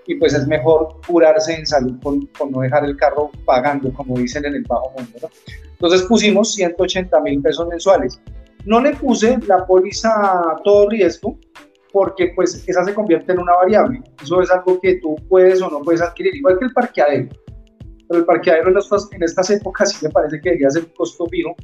y 0.08 0.16
pues 0.16 0.34
es 0.34 0.48
mejor 0.48 1.02
curarse 1.08 1.54
en 1.54 1.66
salud 1.66 1.96
con, 2.02 2.26
con, 2.38 2.52
no 2.52 2.62
dejar 2.62 2.86
el 2.86 2.96
carro 2.96 3.32
pagando, 3.46 3.92
como 3.94 4.18
dicen 4.18 4.46
en 4.46 4.56
el 4.56 4.64
bajo 4.64 4.92
mundo. 4.92 5.18
¿no? 5.22 5.30
Entonces 5.72 6.04
pusimos 6.04 6.54
180 6.54 7.20
mil 7.22 7.42
pesos 7.42 7.68
mensuales. 7.68 8.20
No 8.66 8.82
le 8.82 8.94
puse 8.94 9.38
la 9.48 9.66
póliza 9.66 10.12
todo 10.64 10.90
riesgo 10.90 11.38
porque 11.92 12.34
pues 12.36 12.64
esa 12.68 12.84
se 12.84 12.94
convierte 12.94 13.32
en 13.32 13.40
una 13.40 13.56
variable. 13.56 14.02
Eso 14.22 14.42
es 14.42 14.52
algo 14.52 14.80
que 14.80 14.96
tú 14.96 15.16
puedes 15.30 15.62
o 15.62 15.70
no 15.70 15.82
puedes 15.82 16.02
adquirir, 16.02 16.36
igual 16.36 16.60
que 16.60 16.66
el 16.66 16.74
parqueadero. 16.74 17.30
Pero 18.08 18.20
el 18.20 18.26
parqueadero 18.26 18.70
en 18.70 18.78
estas, 18.78 19.10
en 19.12 19.24
estas 19.24 19.50
épocas 19.50 19.92
sí 19.92 20.06
me 20.06 20.12
parece 20.12 20.40
que 20.40 20.50
debería 20.50 20.70
ser 20.70 20.84
un 20.84 20.92
costo 20.96 21.26
fijo 21.28 21.56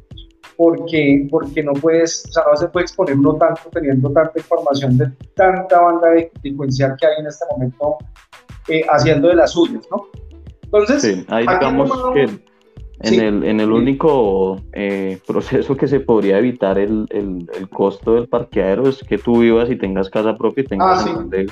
porque, 0.58 1.28
porque 1.30 1.64
no 1.64 1.74
puedes, 1.74 2.26
o 2.30 2.32
sea, 2.32 2.44
no 2.50 2.58
se 2.58 2.68
puede 2.68 2.84
exponer 2.84 3.18
uno 3.18 3.36
tanto 3.36 3.62
teniendo 3.72 4.12
tanta 4.12 4.34
información 4.38 4.98
de 4.98 5.12
tanta 5.36 5.82
banda 5.82 6.10
de 6.12 6.32
delincuencial 6.44 6.96
que 7.00 7.08
hay 7.08 7.14
en 7.20 7.28
este 7.28 7.46
momento 7.52 7.98
eh, 8.68 8.84
haciendo 8.90 9.30
de 9.30 9.36
las 9.36 9.52
suyas, 9.52 9.88
¿no? 9.90 10.08
Entonces, 10.64 11.02
sí, 11.02 11.26
ahí 11.30 11.46
digamos 11.48 11.92
que 12.14 12.24
en, 13.02 13.20
el, 13.20 13.44
en 13.44 13.60
el 13.60 13.72
único 13.72 14.62
eh, 14.74 15.20
proceso 15.26 15.76
que 15.76 15.88
se 15.88 16.00
podría 16.00 16.38
evitar 16.38 16.78
el, 16.78 17.08
el, 17.10 17.50
el, 17.58 17.70
costo 17.70 18.14
del 18.14 18.28
parqueadero 18.28 18.88
es 18.88 19.04
que 19.04 19.18
tú 19.18 19.40
vivas 19.40 19.70
y 19.70 19.76
tengas 19.76 20.10
casa 20.10 20.38
propia 20.38 20.64
y 20.64 20.68
tengas 20.68 21.06
ah, 21.06 21.14
donde 21.14 21.48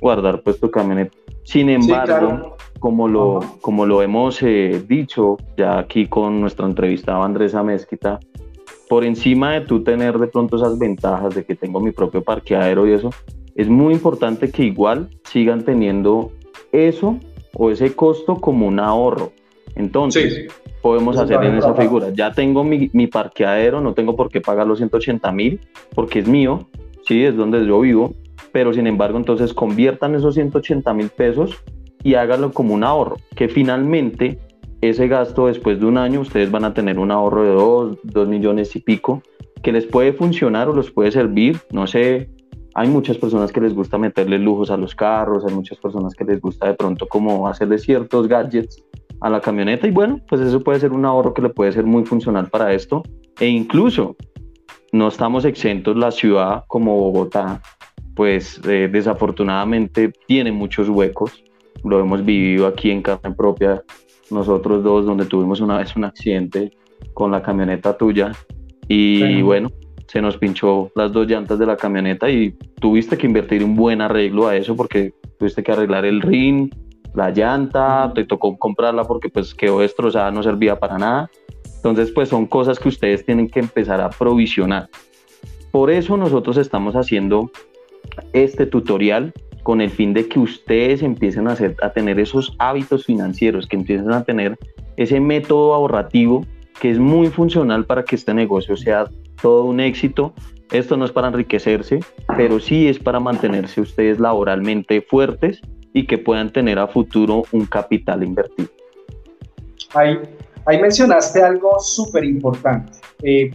guardar 0.00 0.42
pues 0.42 0.60
tu 0.60 0.70
camioneta. 0.70 1.16
Sin 1.42 1.68
embargo, 1.68 2.56
como, 2.78 3.08
lo, 3.08 3.40
como 3.60 3.86
lo 3.86 4.02
hemos 4.02 4.42
eh, 4.42 4.82
dicho 4.86 5.36
ya 5.56 5.78
aquí 5.78 6.06
con 6.06 6.40
nuestra 6.40 6.66
entrevistada 6.66 7.24
Andrés 7.24 7.54
Mezquita, 7.54 8.20
por 8.88 9.04
encima 9.04 9.52
de 9.52 9.60
tú 9.62 9.84
tener 9.84 10.18
de 10.18 10.26
pronto 10.26 10.56
esas 10.56 10.78
ventajas 10.78 11.34
de 11.34 11.44
que 11.44 11.54
tengo 11.54 11.80
mi 11.80 11.92
propio 11.92 12.22
parqueadero 12.22 12.86
y 12.86 12.92
eso, 12.92 13.10
es 13.54 13.68
muy 13.68 13.94
importante 13.94 14.50
que 14.50 14.64
igual 14.64 15.10
sigan 15.24 15.64
teniendo 15.64 16.32
eso 16.72 17.18
o 17.54 17.70
ese 17.70 17.94
costo 17.94 18.36
como 18.36 18.66
un 18.66 18.80
ahorro. 18.80 19.32
Entonces, 19.76 20.48
podemos 20.82 21.16
hacer 21.16 21.42
en 21.44 21.56
esa 21.56 21.74
figura. 21.74 22.08
Ya 22.10 22.32
tengo 22.32 22.64
mi, 22.64 23.06
parqueadero, 23.06 23.80
no 23.80 23.94
tengo 23.94 24.16
por 24.16 24.30
qué 24.30 24.40
pagar 24.40 24.66
los 24.66 24.78
180 24.78 25.30
mil, 25.32 25.60
porque 25.94 26.20
es 26.20 26.28
mío, 26.28 26.68
sí, 27.06 27.24
es 27.24 27.36
donde 27.36 27.64
yo 27.66 27.80
vivo, 27.80 28.14
pero 28.52 28.72
sin 28.72 28.86
embargo, 28.86 29.18
entonces 29.18 29.54
conviertan 29.54 30.14
esos 30.14 30.34
180 30.34 30.92
mil 30.94 31.08
pesos 31.08 31.56
y 32.02 32.14
háganlo 32.14 32.52
como 32.52 32.74
un 32.74 32.84
ahorro, 32.84 33.16
que 33.36 33.48
finalmente 33.48 34.38
ese 34.80 35.08
gasto 35.08 35.46
después 35.46 35.78
de 35.78 35.86
un 35.86 35.98
año 35.98 36.20
ustedes 36.20 36.50
van 36.50 36.64
a 36.64 36.72
tener 36.72 36.98
un 36.98 37.10
ahorro 37.10 37.42
de 37.44 37.52
2, 37.52 37.98
2 38.02 38.28
millones 38.28 38.74
y 38.76 38.80
pico, 38.80 39.22
que 39.62 39.72
les 39.72 39.84
puede 39.84 40.12
funcionar 40.12 40.68
o 40.68 40.76
les 40.76 40.90
puede 40.90 41.12
servir, 41.12 41.60
no 41.70 41.86
sé, 41.86 42.30
hay 42.74 42.88
muchas 42.88 43.18
personas 43.18 43.52
que 43.52 43.60
les 43.60 43.74
gusta 43.74 43.98
meterle 43.98 44.38
lujos 44.38 44.70
a 44.70 44.76
los 44.76 44.94
carros, 44.94 45.44
hay 45.46 45.54
muchas 45.54 45.78
personas 45.78 46.14
que 46.14 46.24
les 46.24 46.40
gusta 46.40 46.68
de 46.68 46.74
pronto 46.74 47.06
como 47.06 47.48
hacerle 47.48 47.78
ciertos 47.78 48.28
gadgets 48.28 48.82
a 49.20 49.28
la 49.28 49.40
camioneta 49.40 49.86
y 49.86 49.90
bueno, 49.90 50.20
pues 50.28 50.40
eso 50.40 50.60
puede 50.60 50.80
ser 50.80 50.92
un 50.92 51.04
ahorro 51.04 51.34
que 51.34 51.42
le 51.42 51.50
puede 51.50 51.72
ser 51.72 51.84
muy 51.84 52.04
funcional 52.04 52.48
para 52.48 52.72
esto. 52.72 53.02
E 53.38 53.46
incluso 53.46 54.16
no 54.92 55.08
estamos 55.08 55.44
exentos, 55.44 55.96
la 55.96 56.10
ciudad 56.10 56.64
como 56.68 56.96
Bogotá 56.96 57.60
pues 58.14 58.60
eh, 58.68 58.88
desafortunadamente 58.90 60.12
tiene 60.26 60.52
muchos 60.52 60.88
huecos, 60.88 61.44
lo 61.84 62.00
hemos 62.00 62.24
vivido 62.24 62.66
aquí 62.66 62.90
en 62.90 63.02
carne 63.02 63.34
propia 63.34 63.82
nosotros 64.30 64.82
dos 64.82 65.06
donde 65.06 65.26
tuvimos 65.26 65.60
una 65.60 65.78
vez 65.78 65.96
un 65.96 66.04
accidente 66.04 66.72
con 67.14 67.30
la 67.30 67.42
camioneta 67.42 67.96
tuya 67.96 68.32
y 68.86 69.42
bueno, 69.42 69.70
se 70.08 70.20
nos 70.20 70.36
pinchó 70.36 70.90
las 70.96 71.12
dos 71.12 71.28
llantas 71.28 71.58
de 71.58 71.66
la 71.66 71.76
camioneta 71.76 72.28
y 72.28 72.50
tuviste 72.80 73.16
que 73.16 73.26
invertir 73.26 73.62
un 73.62 73.76
buen 73.76 74.00
arreglo 74.00 74.48
a 74.48 74.56
eso 74.56 74.74
porque 74.74 75.14
tuviste 75.38 75.62
que 75.62 75.70
arreglar 75.70 76.04
el 76.04 76.20
ring, 76.20 76.74
la 77.14 77.30
llanta, 77.30 78.10
te 78.14 78.24
tocó 78.24 78.58
comprarla 78.58 79.04
porque 79.04 79.28
pues 79.28 79.54
quedó 79.54 79.80
destrozada, 79.80 80.32
no 80.32 80.42
servía 80.42 80.78
para 80.80 80.98
nada. 80.98 81.30
Entonces 81.76 82.10
pues 82.10 82.28
son 82.28 82.46
cosas 82.46 82.80
que 82.80 82.88
ustedes 82.88 83.24
tienen 83.24 83.48
que 83.48 83.60
empezar 83.60 84.00
a 84.00 84.10
provisionar. 84.10 84.88
Por 85.70 85.90
eso 85.90 86.16
nosotros 86.16 86.56
estamos 86.56 86.96
haciendo 86.96 87.52
este 88.32 88.66
tutorial 88.66 89.32
con 89.62 89.80
el 89.80 89.90
fin 89.90 90.14
de 90.14 90.26
que 90.28 90.38
ustedes 90.38 91.02
empiecen 91.02 91.48
a, 91.48 91.52
hacer, 91.52 91.76
a 91.82 91.90
tener 91.90 92.18
esos 92.18 92.54
hábitos 92.58 93.04
financieros, 93.04 93.66
que 93.66 93.76
empiecen 93.76 94.10
a 94.12 94.24
tener 94.24 94.58
ese 94.96 95.20
método 95.20 95.74
ahorrativo 95.74 96.44
que 96.80 96.90
es 96.90 96.98
muy 96.98 97.28
funcional 97.28 97.84
para 97.84 98.04
que 98.04 98.16
este 98.16 98.32
negocio 98.32 98.76
sea 98.76 99.08
todo 99.40 99.64
un 99.64 99.80
éxito. 99.80 100.32
Esto 100.72 100.96
no 100.96 101.04
es 101.04 101.12
para 101.12 101.28
enriquecerse, 101.28 102.00
pero 102.36 102.58
sí 102.58 102.88
es 102.88 102.98
para 102.98 103.20
mantenerse 103.20 103.80
ustedes 103.80 104.18
laboralmente 104.18 105.02
fuertes 105.02 105.60
y 105.92 106.06
que 106.06 106.16
puedan 106.16 106.50
tener 106.50 106.78
a 106.78 106.86
futuro 106.86 107.42
un 107.52 107.66
capital 107.66 108.22
invertido. 108.22 108.68
Ahí, 109.94 110.18
ahí 110.66 110.80
mencionaste 110.80 111.42
algo 111.42 111.78
súper 111.80 112.24
importante. 112.24 112.92
Eh, 113.22 113.50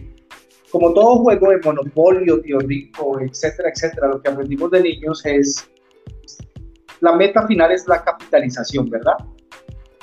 como 0.70 0.92
todo 0.92 1.16
juego 1.16 1.50
de 1.50 1.58
monopolio, 1.64 2.40
tío 2.40 2.58
rico, 2.60 3.20
etcétera, 3.20 3.70
etcétera, 3.74 4.08
lo 4.08 4.20
que 4.20 4.30
aprendimos 4.30 4.70
de 4.70 4.82
niños 4.82 5.24
es, 5.24 5.68
la 7.00 7.14
meta 7.14 7.46
final 7.46 7.72
es 7.72 7.86
la 7.86 8.02
capitalización, 8.02 8.90
¿verdad? 8.90 9.16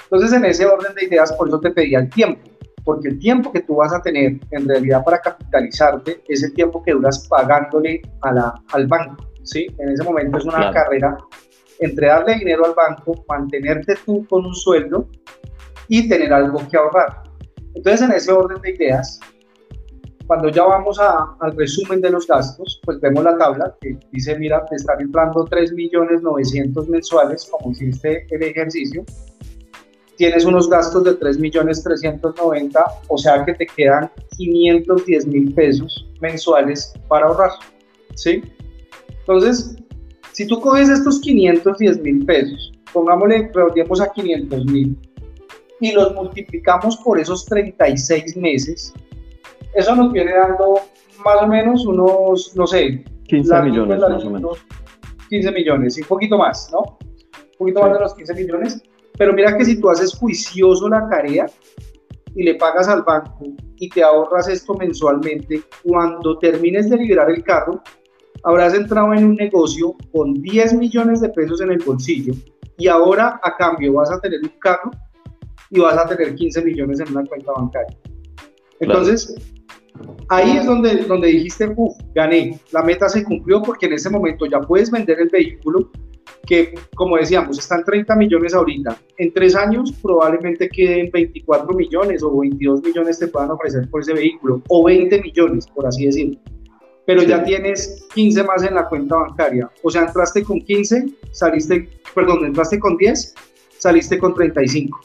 Entonces, 0.03 0.34
en 0.34 0.46
ese 0.46 0.65
orden 0.65 0.93
de 0.96 1.05
ideas, 1.05 1.34
por 1.34 1.48
eso 1.48 1.60
te 1.60 1.72
pedía 1.72 2.00
el 2.00 2.10
tiempo, 2.10 2.50
porque 2.84 3.10
el 3.10 3.20
tiempo 3.20 3.51
que 3.51 3.62
tú 3.62 3.75
vas 3.75 3.93
a 3.93 4.01
tener 4.01 4.39
en 4.51 4.67
realidad 4.67 5.03
para 5.03 5.20
capitalizarte 5.20 6.24
es 6.27 6.43
el 6.43 6.53
tiempo 6.53 6.84
que 6.84 6.91
duras 6.91 7.27
pagándole 7.27 8.01
a 8.22 8.32
la, 8.32 8.53
al 8.74 8.88
banco, 8.88 9.25
¿sí? 9.43 9.67
En 9.79 9.89
ese 9.89 10.03
momento 10.03 10.38
es 10.38 10.46
una 10.46 10.72
carrera 10.72 11.17
entre 11.79 12.08
darle 12.08 12.36
dinero 12.36 12.65
al 12.65 12.74
banco, 12.74 13.25
mantenerte 13.27 13.96
tú 14.05 14.25
con 14.27 14.46
un 14.46 14.55
sueldo 14.55 15.10
y 15.88 16.08
tener 16.08 16.32
algo 16.32 16.60
que 16.70 16.77
ahorrar. 16.77 17.24
Entonces, 17.74 18.01
en 18.03 18.12
ese 18.12 18.32
orden 18.32 18.62
de 18.62 18.72
ideas, 18.72 19.20
cuando 20.27 20.50
ya 20.50 20.63
vamos 20.63 21.00
al 21.00 21.56
resumen 21.56 22.01
de 22.01 22.10
los 22.10 22.27
gastos, 22.27 22.82
pues 22.86 23.00
vemos 23.01 23.24
la 23.24 23.38
tabla 23.38 23.75
que 23.82 23.98
dice, 24.12 24.38
mira, 24.39 24.65
te 24.65 24.75
están 24.75 25.01
entrando 25.01 25.46
3.900.000 25.46 26.88
mensuales, 26.88 27.50
como 27.51 27.72
hiciste 27.72 28.25
el 28.30 28.44
ejercicio, 28.44 29.03
tienes 30.18 30.46
unos 30.46 30.70
gastos 30.70 31.03
de 31.03 31.20
3.390.000, 31.20 32.84
o 33.08 33.18
sea 33.18 33.44
que 33.44 33.53
te 33.53 33.65
quedan 33.65 34.10
510.000 34.38 35.56
pesos 35.56 36.08
mensuales 36.22 36.94
para 37.08 37.27
ahorrar, 37.27 37.51
¿sí? 38.15 38.42
Entonces, 39.20 39.75
si 40.32 40.48
tú 40.48 40.60
coges 40.62 40.89
estos 40.89 41.22
510.000 41.22 42.25
pesos, 42.25 42.72
pongámosle, 42.94 43.51
redondeemos 43.53 44.00
a 44.01 44.12
500.000, 44.12 44.96
y 45.82 45.92
los 45.92 46.13
multiplicamos 46.13 46.96
por 46.98 47.20
esos 47.20 47.46
36 47.46 48.38
meses, 48.38 48.94
eso 49.75 49.96
nos 49.96 50.12
viene 50.12 50.34
dando 50.34 50.80
más 51.24 51.42
o 51.42 51.48
menos 51.48 51.86
unos, 51.86 52.56
no 52.56 52.68
sé, 52.68 53.03
15 53.27 53.62
millones 53.63 54.00
más 54.00 54.24
o 54.24 54.30
menos. 54.30 54.65
15 55.30 55.51
millones, 55.51 55.98
y 55.98 56.01
un 56.01 56.08
poquito 56.08 56.38
más, 56.38 56.70
¿no? 56.72 56.80
Un 56.80 57.58
poquito 57.58 57.82
más 57.82 57.94
de 57.94 58.00
los 58.00 58.13
15 58.13 58.34
millones. 58.36 58.84
Pero 59.18 59.34
mira 59.34 59.56
que 59.58 59.65
si 59.65 59.80
tú 59.80 59.89
haces 59.89 60.15
juicioso 60.15 60.89
la 60.89 61.08
tarea 61.10 61.46
y 62.36 62.44
le 62.44 62.56
pagas 62.56 62.88
al 62.88 63.03
banco 63.03 63.46
y 63.77 63.89
te 63.89 64.03
ahorras 64.03 64.48
esto 64.48 64.74
mensualmente, 64.75 65.62
cuando 65.84 66.38
termines 66.39 66.89
de 66.89 66.98
liberar 66.98 67.30
el 67.30 67.44
carro, 67.44 67.82
habrás 68.44 68.74
entrado 68.74 69.13
en 69.13 69.25
un 69.25 69.36
negocio 69.36 69.96
con 70.12 70.34
10 70.34 70.74
millones 70.75 71.22
de 71.22 71.30
pesos 71.30 71.62
en 71.62 71.72
el 71.72 71.84
bolsillo 71.84 72.34
y 72.77 72.88
ahora 72.88 73.39
a 73.44 73.56
cambio 73.56 73.94
vas 73.94 74.12
a 74.12 74.20
tener 74.20 74.39
un 74.42 74.60
carro 74.60 74.92
y 75.70 75.80
vas 75.80 75.98
a 75.98 76.08
tener 76.08 76.36
15 76.36 76.63
millones 76.63 77.00
en 77.00 77.10
una 77.10 77.25
cuenta 77.25 77.51
bancaria. 77.51 77.98
Entonces, 78.80 79.36
ahí 80.29 80.57
es 80.57 80.65
donde, 80.65 81.03
donde 81.03 81.27
dijiste, 81.27 81.72
uff, 81.75 81.95
gané, 82.13 82.60
la 82.72 82.81
meta 82.83 83.10
se 83.10 83.24
cumplió 83.24 83.62
porque 83.62 83.86
en 83.86 83.93
ese 83.93 84.10
momento 84.10 84.45
ya 84.45 84.60
puedes 84.62 84.91
vender 84.91 85.19
el 85.19 85.29
vehículo 85.29 85.89
que, 86.45 86.75
como 86.95 87.17
decíamos, 87.17 87.57
están 87.57 87.83
30 87.83 88.15
millones 88.15 88.53
ahorita. 88.53 88.98
En 89.17 89.33
tres 89.33 89.55
años 89.55 89.93
probablemente 90.01 90.67
queden 90.69 91.10
24 91.12 91.74
millones 91.74 92.22
o 92.24 92.38
22 92.38 92.83
millones 92.83 93.19
te 93.19 93.27
puedan 93.27 93.51
ofrecer 93.51 93.89
por 93.89 94.01
ese 94.01 94.13
vehículo, 94.13 94.62
o 94.67 94.83
20 94.83 95.22
millones, 95.22 95.67
por 95.67 95.86
así 95.88 96.05
decirlo. 96.05 96.39
Pero 97.05 97.24
ya 97.24 97.43
tienes 97.43 98.07
15 98.13 98.43
más 98.43 98.63
en 98.63 98.75
la 98.75 98.88
cuenta 98.88 99.15
bancaria. 99.15 99.69
O 99.81 99.89
sea, 99.89 100.03
entraste 100.03 100.43
con 100.43 100.62
15, 100.62 101.05
saliste, 101.31 101.89
perdón, 102.15 102.45
entraste 102.45 102.79
con 102.79 102.95
10, 102.98 103.36
saliste 103.77 104.17
con 104.17 104.33
35. 104.33 105.00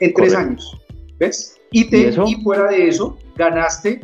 En 0.00 0.14
tres 0.14 0.34
años. 0.34 0.78
¿Ves? 1.18 1.55
Y, 1.78 1.90
te, 1.90 2.08
¿Y, 2.08 2.32
y 2.32 2.42
fuera 2.42 2.70
de 2.70 2.88
eso, 2.88 3.18
ganaste 3.36 4.00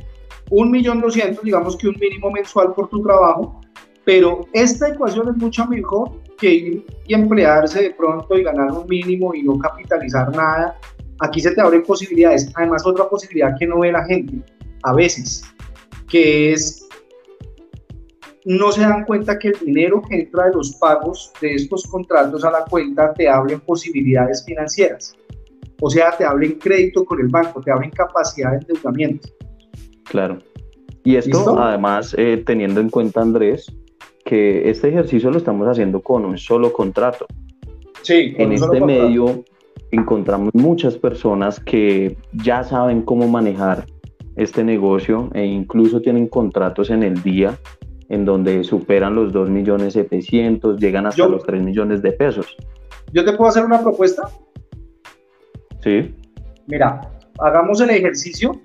un 0.51 0.71
millón 0.71 1.01
doscientos, 1.01 1.43
digamos 1.43 1.75
que 1.79 1.89
un 1.89 1.97
mínimo 1.99 2.31
mensual 2.31 2.75
por 2.75 2.91
tu 2.91 3.03
trabajo, 3.03 3.63
pero 4.05 4.47
esta 4.53 4.91
ecuación 4.91 5.31
es 5.31 5.37
mucho 5.37 5.67
mejor 5.67 6.21
que 6.37 6.53
ir 6.53 6.87
y 7.07 7.15
emplearse 7.15 7.85
de 7.85 7.91
pronto 7.93 8.37
y 8.37 8.43
ganar 8.43 8.71
un 8.73 8.87
mínimo 8.87 9.35
y 9.35 9.43
no 9.43 9.59
capitalizar 9.59 10.37
nada. 10.37 10.79
Aquí 11.21 11.41
se 11.41 11.53
te 11.53 11.63
abren 11.63 11.83
posibilidades. 11.83 12.53
Además, 12.57 12.85
otra 12.85 13.09
posibilidad 13.09 13.57
que 13.59 13.67
no 13.67 13.81
ve 13.81 13.91
la 13.91 14.05
gente 14.05 14.35
a 14.83 14.93
veces, 14.93 15.43
que 16.11 16.53
es 16.53 16.87
no 18.45 18.71
se 18.71 18.83
dan 18.83 19.07
cuenta 19.07 19.39
que 19.39 19.49
el 19.49 19.59
dinero 19.61 20.03
que 20.03 20.17
entra 20.17 20.49
de 20.49 20.57
los 20.57 20.73
pagos 20.73 21.33
de 21.41 21.55
estos 21.55 21.87
contratos 21.87 22.45
a 22.45 22.51
la 22.51 22.67
cuenta 22.67 23.15
te 23.15 23.31
abren 23.31 23.61
posibilidades 23.61 24.45
financieras. 24.45 25.17
O 25.85 25.91
sea, 25.91 26.17
te 26.17 26.25
abren 26.25 26.61
crédito 26.61 27.05
con 27.05 27.21
el 27.21 27.27
banco, 27.27 27.61
te 27.61 27.73
abren 27.73 27.91
capacidad 27.91 28.53
de 28.53 28.59
endeudamiento. 28.59 29.29
Claro. 30.05 30.39
Y 31.03 31.17
esto, 31.17 31.59
además, 31.59 32.15
eh, 32.17 32.41
teniendo 32.47 32.81
en 32.81 32.89
cuenta, 32.89 33.21
Andrés, 33.21 33.67
que 34.25 34.71
este 34.71 34.91
ejercicio 34.91 35.33
lo 35.33 35.39
estamos 35.39 35.67
haciendo 35.67 36.01
con 36.01 36.25
un 36.25 36.39
solo 36.39 36.73
contrato. 36.73 37.27
Sí, 38.03 38.33
en 38.39 38.53
este 38.53 38.81
medio 38.81 39.43
encontramos 39.91 40.55
muchas 40.55 40.97
personas 40.97 41.59
que 41.59 42.17
ya 42.33 42.63
saben 42.63 43.03
cómo 43.03 43.27
manejar 43.27 43.85
este 44.37 44.63
negocio 44.63 45.31
e 45.35 45.45
incluso 45.45 46.01
tienen 46.01 46.29
contratos 46.29 46.91
en 46.91 47.03
el 47.03 47.21
día 47.25 47.59
en 48.09 48.25
donde 48.25 48.63
superan 48.63 49.17
los 49.17 49.33
2 49.33 49.51
millones 49.51 49.95
700, 49.95 50.79
llegan 50.79 51.07
hasta 51.07 51.27
los 51.27 51.43
3 51.43 51.61
millones 51.61 52.03
de 52.03 52.13
pesos. 52.13 52.57
¿Yo 53.13 53.25
te 53.25 53.33
puedo 53.33 53.51
hacer 53.51 53.65
una 53.65 53.83
propuesta? 53.83 54.29
Sí. 55.83 56.15
Mira, 56.67 57.01
hagamos 57.39 57.81
el 57.81 57.91
ejercicio 57.91 58.61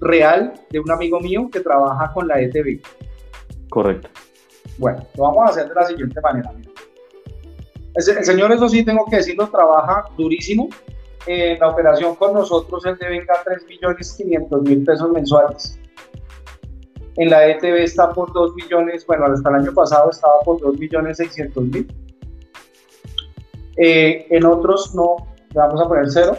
real 0.00 0.52
de 0.70 0.80
un 0.80 0.90
amigo 0.90 1.20
mío 1.20 1.48
que 1.50 1.60
trabaja 1.60 2.12
con 2.12 2.28
la 2.28 2.40
ETV. 2.40 2.80
Correcto. 3.70 4.08
Bueno, 4.78 5.06
lo 5.16 5.24
vamos 5.24 5.42
a 5.46 5.50
hacer 5.50 5.68
de 5.68 5.74
la 5.74 5.86
siguiente 5.86 6.20
manera. 6.20 6.52
El, 7.94 8.24
señor, 8.24 8.52
eso 8.52 8.68
sí, 8.68 8.84
tengo 8.84 9.04
que 9.06 9.16
decirlo, 9.16 9.48
trabaja 9.48 10.04
durísimo. 10.16 10.68
En 11.26 11.58
la 11.60 11.68
operación 11.68 12.16
con 12.16 12.34
nosotros, 12.34 12.84
él 12.84 12.96
devenga 12.98 13.34
3 13.44 13.66
millones 13.66 14.12
500 14.14 14.62
mil 14.62 14.84
pesos 14.84 15.10
mensuales. 15.12 15.78
En 17.16 17.30
la 17.30 17.46
ETV 17.46 17.84
está 17.84 18.12
por 18.12 18.32
2 18.32 18.54
millones, 18.54 19.06
bueno, 19.06 19.26
hasta 19.26 19.48
el 19.50 19.56
año 19.56 19.72
pasado 19.72 20.10
estaba 20.10 20.40
por 20.44 20.60
2 20.60 20.78
millones 20.78 21.18
600 21.18 21.64
mil. 21.64 21.94
Eh, 23.76 24.26
en 24.30 24.44
otros 24.44 24.94
no, 24.94 25.16
le 25.54 25.60
vamos 25.60 25.80
a 25.80 25.88
poner 25.88 26.10
cero. 26.10 26.36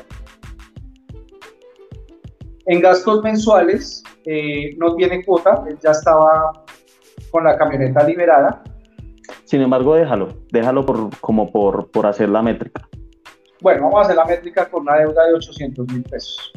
En 2.65 2.79
gastos 2.79 3.21
mensuales 3.23 4.03
eh, 4.25 4.75
no 4.77 4.95
tiene 4.95 5.23
cuota, 5.23 5.63
él 5.67 5.77
ya 5.83 5.91
estaba 5.91 6.63
con 7.31 7.43
la 7.43 7.57
camioneta 7.57 8.03
liberada. 8.03 8.63
Sin 9.43 9.61
embargo, 9.61 9.95
déjalo, 9.95 10.29
déjalo 10.51 10.85
por, 10.85 11.19
como 11.19 11.51
por, 11.51 11.91
por 11.91 12.05
hacer 12.05 12.29
la 12.29 12.41
métrica. 12.41 12.87
Bueno, 13.61 13.83
vamos 13.83 13.99
a 13.99 14.01
hacer 14.03 14.15
la 14.15 14.25
métrica 14.25 14.69
con 14.69 14.81
una 14.81 14.97
deuda 14.97 15.25
de 15.25 15.33
800 15.33 15.87
mil 15.91 16.03
pesos. 16.03 16.53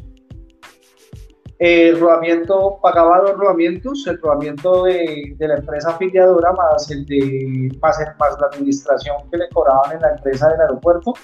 El 1.58 1.98
rodamiento 1.98 2.78
pagaba 2.82 3.20
dos 3.20 3.32
rodamientos, 3.38 4.06
el 4.06 4.20
rodamiento 4.20 4.84
de, 4.84 5.34
de, 5.38 5.48
la 5.48 5.56
empresa 5.56 5.90
afiliadora 5.90 6.52
más 6.52 6.90
el 6.90 7.06
de 7.06 7.70
más, 7.80 7.98
más 8.18 8.36
la 8.38 8.48
administración 8.52 9.16
que 9.30 9.38
le 9.38 9.48
cobraban 9.48 9.92
en 9.92 10.02
la 10.02 10.10
empresa 10.10 10.50
del 10.50 10.60
aeropuerto, 10.60 11.14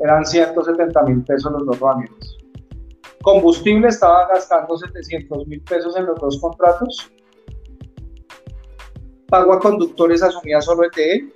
eran 0.00 0.24
170 0.24 1.02
mil 1.02 1.22
pesos 1.24 1.52
los 1.52 1.66
dos 1.66 1.78
rodamientos. 1.78 2.36
Combustible 3.22 3.88
estaba 3.88 4.28
gastando 4.28 4.76
700 4.76 5.46
mil 5.46 5.60
pesos 5.62 5.96
en 5.96 6.06
los 6.06 6.18
dos 6.18 6.40
contratos 6.40 7.10
pago 9.30 9.52
a 9.52 9.60
conductores 9.60 10.22
asumía 10.22 10.60
solo 10.60 10.84
ETE, 10.84 11.32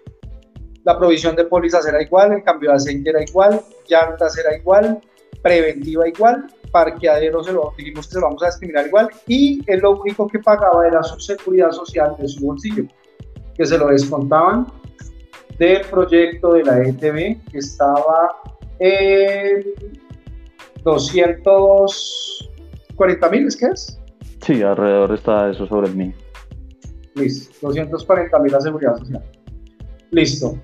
la 0.82 0.98
provisión 0.98 1.34
de 1.36 1.44
pólizas 1.44 1.86
era 1.86 2.02
igual, 2.02 2.32
el 2.32 2.42
cambio 2.42 2.70
de 2.70 2.76
aceite 2.76 3.10
era 3.10 3.22
igual, 3.22 3.62
llantas 3.88 4.36
era 4.36 4.54
igual, 4.54 5.00
preventiva 5.40 6.06
igual, 6.06 6.46
parqueadero 6.70 7.42
se 7.42 7.52
lo 7.52 7.72
dijimos 7.78 8.08
que 8.08 8.14
se 8.14 8.20
lo 8.20 8.26
vamos 8.26 8.42
a 8.42 8.46
discriminar 8.46 8.86
igual 8.88 9.08
y 9.26 9.62
él 9.66 9.80
lo 9.80 9.92
único 9.92 10.26
que 10.26 10.40
pagaba 10.40 10.86
era 10.86 11.02
su 11.02 11.18
seguridad 11.20 11.70
social 11.70 12.16
de 12.18 12.28
su 12.28 12.44
bolsillo, 12.44 12.84
que 13.54 13.64
se 13.64 13.78
lo 13.78 13.86
descontaban 13.86 14.66
del 15.58 15.82
proyecto 15.82 16.54
de 16.54 16.64
la 16.64 16.82
ETV 16.82 17.40
que 17.50 17.58
estaba 17.58 18.36
en 18.78 19.64
240 20.82 23.30
mil, 23.30 23.46
¿es 23.46 23.56
que 23.56 23.66
es? 23.66 24.00
Sí, 24.42 24.62
alrededor 24.62 25.14
está 25.14 25.50
eso 25.50 25.66
sobre 25.66 25.88
el 25.88 25.96
mí. 25.96 26.14
Listo, 27.14 27.68
240 27.68 28.38
mil 28.40 28.54
a 28.54 28.60
seguridad 28.60 28.96
social. 28.96 29.24
Listo. 30.10 30.58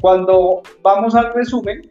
Cuando 0.00 0.62
vamos 0.82 1.14
al 1.14 1.32
resumen, 1.32 1.88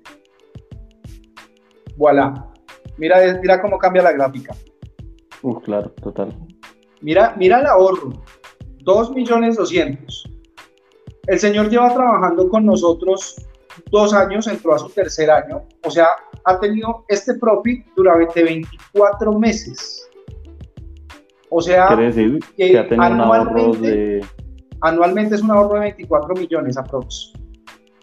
voilà. 1.98 2.52
Mira, 2.98 3.40
mira 3.42 3.62
cómo 3.62 3.78
cambia 3.78 4.04
la 4.04 4.14
gráfica. 4.14 4.56
Uf, 5.42 5.64
claro, 5.64 5.90
total. 6.02 6.34
Mira, 7.02 7.36
mira 7.38 7.60
el 7.60 7.68
ahorro. 7.68 8.24
2 8.84 9.12
millones 9.12 9.58
200. 9.58 10.30
El 11.28 11.40
señor 11.40 11.70
lleva 11.70 11.94
trabajando 11.94 12.50
con 12.50 12.66
nosotros 12.66 13.36
dos 13.92 14.14
años, 14.14 14.48
entró 14.48 14.76
a 14.76 14.80
su 14.80 14.90
tercer 14.90 15.30
año, 15.30 15.64
o 15.84 15.92
sea, 15.92 16.08
ha 16.44 16.60
tenido 16.60 17.06
este 17.08 17.36
profit 17.36 17.86
durante 17.96 18.44
24 18.44 19.40
meses. 19.40 20.10
O 21.50 21.62
sea, 21.62 21.96
decir 21.96 22.40
que, 22.58 22.78
ha 22.78 22.88
tenido 22.88 23.04
anualmente, 23.04 23.92
de... 23.92 24.26
anualmente 24.82 25.36
es 25.36 25.42
un 25.42 25.52
ahorro 25.52 25.76
de 25.76 25.82
24 25.82 26.36
millones 26.36 26.78
aprox. 26.78 27.34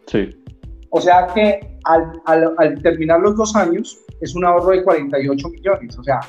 Sí. 0.06 0.30
O 0.90 1.00
sea 1.00 1.26
que 1.35 1.78
al, 1.85 2.20
al, 2.26 2.54
al 2.58 2.82
terminar 2.82 3.20
los 3.20 3.37
dos 3.37 3.54
años 3.56 3.98
es 4.20 4.35
un 4.35 4.44
ahorro 4.44 4.70
de 4.70 4.85
48 4.85 5.48
millones. 5.48 5.98
O 5.98 6.02
sea, 6.02 6.20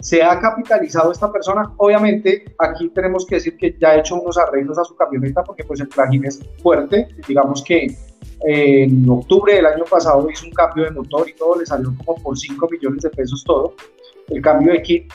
se 0.00 0.22
ha 0.22 0.38
capitalizado 0.38 1.12
esta 1.12 1.32
persona. 1.32 1.72
Obviamente, 1.78 2.44
aquí 2.58 2.88
tenemos 2.90 3.26
que 3.26 3.36
decir 3.36 3.56
que 3.56 3.74
ya 3.80 3.90
ha 3.90 3.98
hecho 3.98 4.16
unos 4.16 4.36
arreglos 4.36 4.78
a 4.78 4.84
su 4.84 4.94
camioneta 4.96 5.42
porque 5.42 5.64
pues 5.64 5.80
el 5.80 5.88
trajín 5.88 6.26
es 6.26 6.40
fuerte. 6.62 7.08
Digamos 7.26 7.64
que 7.64 7.86
en 8.40 9.08
octubre 9.08 9.54
del 9.54 9.66
año 9.66 9.84
pasado 9.84 10.28
hizo 10.30 10.46
un 10.46 10.52
cambio 10.52 10.84
de 10.84 10.90
motor 10.90 11.28
y 11.28 11.34
todo, 11.34 11.58
le 11.58 11.66
salió 11.66 11.94
como 12.04 12.22
por 12.22 12.38
5 12.38 12.68
millones 12.70 13.02
de 13.02 13.10
pesos 13.10 13.42
todo, 13.44 13.74
el 14.28 14.42
cambio 14.42 14.72
de 14.72 14.82
kit. 14.82 15.12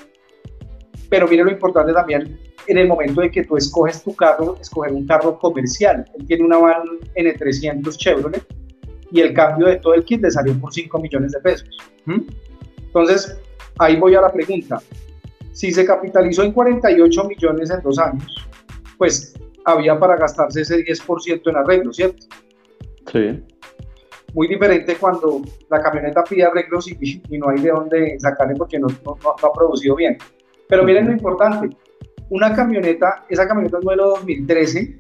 Pero 1.10 1.27
mire 1.27 1.43
lo 1.43 1.51
importante 1.51 1.93
también, 1.93 2.39
en 2.67 2.77
el 2.77 2.88
momento 2.88 3.21
de 3.21 3.32
que 3.32 3.43
tú 3.43 3.58
escoges 3.58 4.03
tu 4.03 4.15
carro, 4.15 4.58
escoger 4.62 4.93
un 4.93 5.05
carro 5.08 5.38
comercial. 5.39 6.05
Él 6.17 6.25
tiene 6.27 6.43
una 6.43 6.58
van 6.58 6.84
N300 7.15 7.97
Chevrolet 7.97 8.45
y 9.12 9.21
el 9.21 9.34
cambio 9.34 9.67
de 9.67 9.77
todo 9.77 9.95
el 9.95 10.03
kit 10.03 10.21
le 10.21 10.32
salió 10.32 10.53
por 10.60 10.71
5 10.71 10.99
millones 10.99 11.32
de 11.32 11.39
pesos. 11.39 11.69
¿Mm? 12.05 12.21
Entonces, 12.86 13.39
ahí 13.79 13.95
voy 13.95 14.15
a 14.15 14.21
la 14.21 14.32
pregunta. 14.32 14.82
Si 15.51 15.71
se 15.71 15.86
capitalizó 15.86 16.43
en 16.43 16.51
48 16.51 17.23
millones 17.25 17.71
en 17.71 17.82
dos 17.82 17.97
años, 17.99 18.47
pues 18.97 19.34
había 19.65 19.99
para 19.99 20.15
gastarse 20.15 20.62
ese 20.62 20.77
10% 20.77 21.41
en 21.49 21.55
arreglos, 21.55 21.95
¿cierto? 21.95 22.25
Sí. 23.12 23.43
Muy 24.34 24.48
diferente 24.48 24.95
cuando 24.95 25.41
la 25.69 25.82
camioneta 25.82 26.24
pide 26.24 26.43
arreglos 26.43 26.88
y, 26.88 27.22
no 27.38 27.50
hay 27.50 27.60
de 27.62 27.69
dónde 27.69 28.19
sacarle 28.19 28.56
porque 28.56 28.80
no, 28.80 28.88
no, 29.06 29.17
ha 29.24 29.54
producido 29.54 29.95
bien. 29.95 30.17
Pero 30.67 30.84
miren 30.84 31.08
lo 31.08 31.13
importante, 31.13 31.76
una 32.30 32.56
camioneta, 32.56 33.26
esa 33.30 33.48
camioneta 33.48 33.80
es 33.80 33.84
modelo 33.84 34.10
2013 34.10 34.98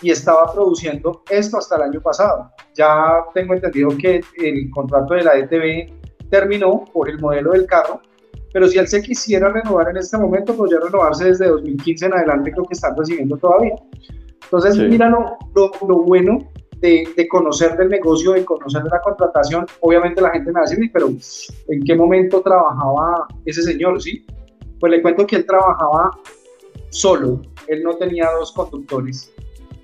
y 0.00 0.10
estaba 0.10 0.52
produciendo 0.52 1.24
esto 1.28 1.58
hasta 1.58 1.76
el 1.76 1.82
año 1.82 2.00
pasado. 2.00 2.50
Ya 2.74 3.24
tengo 3.34 3.54
entendido 3.54 3.90
que 3.98 4.20
el 4.36 4.70
contrato 4.70 5.14
de 5.14 5.24
la 5.24 5.36
ETV 5.36 5.92
terminó 6.30 6.84
por 6.92 7.10
el 7.10 7.18
modelo 7.18 7.50
del 7.50 7.66
carro 7.66 8.00
pero 8.52 8.66
si 8.68 8.78
él 8.78 8.88
se 8.88 9.02
quisiera 9.02 9.50
renovar 9.50 9.88
en 9.90 9.98
este 9.98 10.16
momento, 10.16 10.54
podría 10.54 10.80
renovarse 10.80 11.26
desde 11.26 11.48
2015 11.48 12.06
en 12.06 12.14
adelante, 12.14 12.52
creo 12.52 12.64
que 12.64 12.74
están 12.74 12.96
recibiendo 12.96 13.36
todavía. 13.36 13.74
Entonces, 14.44 14.78
mira 14.78 15.10
lo, 15.10 15.36
lo, 15.54 16.02
bueno 16.02 16.38
de, 16.80 17.08
de, 17.16 17.28
conocer 17.28 17.76
del 17.76 17.88
negocio, 17.88 18.32
de 18.32 18.44
conocer 18.44 18.82
de 18.82 18.90
la 18.90 19.00
contratación. 19.00 19.66
Obviamente 19.80 20.20
la 20.20 20.30
gente 20.30 20.50
me 20.50 20.60
va 20.60 20.66
a 20.66 20.68
decir, 20.68 20.90
pero 20.92 21.08
¿en 21.08 21.84
qué 21.84 21.94
momento 21.94 22.40
trabajaba 22.40 23.26
ese 23.44 23.62
señor? 23.62 24.00
¿sí? 24.00 24.24
Pues 24.78 24.90
le 24.90 25.02
cuento 25.02 25.26
que 25.26 25.36
él 25.36 25.46
trabajaba 25.46 26.10
solo, 26.90 27.42
él 27.66 27.82
no 27.82 27.94
tenía 27.96 28.30
dos 28.38 28.52
conductores. 28.52 29.32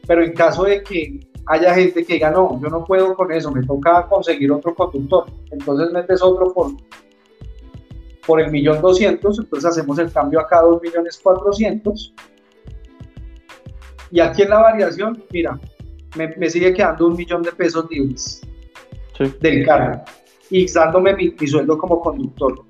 Pero 0.07 0.23
en 0.23 0.33
caso 0.33 0.65
de 0.65 0.83
que 0.83 1.21
haya 1.47 1.75
gente 1.75 2.05
que 2.05 2.15
diga, 2.15 2.31
no, 2.31 2.61
yo 2.61 2.69
no 2.69 2.85
puedo 2.85 3.15
con 3.15 3.33
eso, 3.33 3.51
me 3.51 3.65
toca 3.65 4.07
conseguir 4.07 4.53
otro 4.53 4.75
conductor, 4.75 5.25
entonces 5.51 5.91
metes 5.93 6.23
otro 6.23 6.53
por 6.53 6.73
por 8.27 8.41
el 8.41 8.51
millón 8.51 8.81
doscientos, 8.81 9.39
entonces 9.39 9.71
hacemos 9.71 9.99
el 9.99 10.11
cambio 10.13 10.41
acá 10.41 10.63
dos 10.63 10.81
millones 10.83 11.21
cuatrocientos. 11.23 12.15
Y 14.11 14.21
aquí 14.21 14.43
en 14.43 14.51
la 14.51 14.61
variación, 14.61 15.23
mira, 15.31 15.59
me, 16.17 16.51
sigue 16.51 16.73
quedando 16.73 17.07
un 17.07 17.17
millón 17.17 17.43
de 17.43 17.53
pesos 17.53 17.87
libres 17.91 18.43
del 19.41 19.65
cargo 19.65 20.03
y 20.51 20.71
dándome 20.73 21.15
mi, 21.15 21.47
sueldo 21.47 21.79
como 21.79 22.01
conductor. 22.01 22.65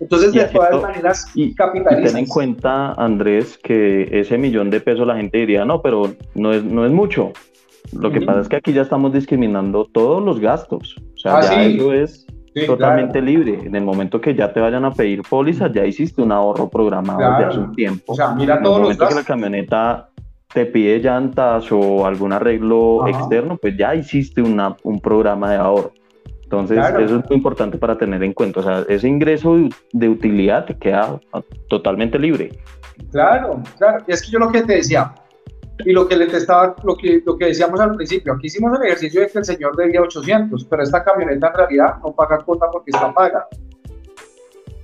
Entonces, 0.00 0.32
de 0.32 0.46
todas 0.46 0.80
maneras, 0.80 1.26
y, 1.34 1.54
ten 1.54 2.16
en 2.16 2.26
cuenta, 2.26 2.92
Andrés, 2.92 3.58
que 3.62 4.08
ese 4.10 4.38
millón 4.38 4.70
de 4.70 4.80
pesos 4.80 5.06
la 5.06 5.16
gente 5.16 5.38
diría, 5.38 5.66
no, 5.66 5.82
pero 5.82 6.14
no 6.34 6.52
es, 6.52 6.64
no 6.64 6.86
es 6.86 6.92
mucho. 6.92 7.32
Lo 7.92 8.10
que 8.10 8.20
pasa 8.20 8.40
es 8.40 8.48
que 8.48 8.56
aquí 8.56 8.72
ya 8.72 8.82
estamos 8.82 9.12
discriminando 9.12 9.84
todos 9.84 10.22
los 10.22 10.40
gastos. 10.40 10.96
O 11.14 11.18
sea, 11.18 11.38
ah, 11.38 11.42
ya 11.42 11.64
eso 11.64 11.92
es 11.92 12.26
totalmente 12.66 13.20
libre. 13.20 13.58
En 13.64 13.74
el 13.74 13.84
momento 13.84 14.20
que 14.20 14.34
ya 14.34 14.52
te 14.52 14.60
vayan 14.60 14.84
a 14.84 14.92
pedir 14.92 15.22
póliza, 15.22 15.70
ya 15.72 15.84
hiciste 15.84 16.22
un 16.22 16.32
ahorro 16.32 16.68
programado 16.68 17.18
desde 17.20 17.44
hace 17.44 17.58
un 17.58 17.74
tiempo. 17.74 18.12
O 18.12 18.14
sea, 18.14 18.32
mira 18.34 18.56
en 18.56 18.64
el 18.64 18.70
momento 18.70 19.08
que 19.08 19.14
la 19.14 19.24
camioneta 19.24 20.09
te 20.52 20.66
pide 20.66 20.98
llantas 20.98 21.70
o 21.70 22.06
algún 22.06 22.32
arreglo 22.32 23.06
externo, 23.06 23.56
pues 23.56 23.76
ya 23.76 23.94
hiciste 23.94 24.42
una, 24.42 24.76
un 24.82 25.00
programa 25.00 25.50
de 25.52 25.56
ahorro. 25.56 25.92
Entonces, 26.42 26.78
eso 26.78 27.18
es 27.20 27.28
muy 27.28 27.36
importante 27.36 27.78
para 27.78 27.96
tener 27.96 28.24
en 28.24 28.32
cuenta. 28.32 28.58
O 28.58 28.62
sea, 28.64 28.84
ese 28.88 29.06
ingreso 29.06 29.56
de 29.92 30.08
utilidad 30.08 30.64
te 30.64 30.76
queda 30.76 31.20
totalmente 31.68 32.18
libre. 32.18 32.50
Claro, 33.12 33.62
claro. 33.78 34.04
Es 34.08 34.22
que 34.22 34.32
yo 34.32 34.40
lo 34.40 34.50
que 34.50 34.62
te 34.62 34.74
decía, 34.74 35.14
y 35.84 35.92
lo 35.92 36.08
que 36.08 36.16
le 36.16 36.26
testaba, 36.26 36.74
lo 36.82 36.96
que, 36.96 37.22
lo 37.24 37.36
que 37.36 37.46
decíamos 37.46 37.78
al 37.78 37.94
principio, 37.94 38.32
aquí 38.32 38.48
hicimos 38.48 38.76
el 38.78 38.86
ejercicio 38.86 39.20
de 39.20 39.28
que 39.28 39.38
el 39.38 39.44
señor 39.44 39.76
debía 39.76 40.00
800, 40.02 40.64
pero 40.64 40.82
esta 40.82 41.04
camioneta 41.04 41.48
en 41.48 41.54
realidad 41.54 41.94
no 42.02 42.12
paga 42.12 42.38
cuota 42.38 42.66
porque 42.72 42.90
está 42.90 43.14
paga. 43.14 43.46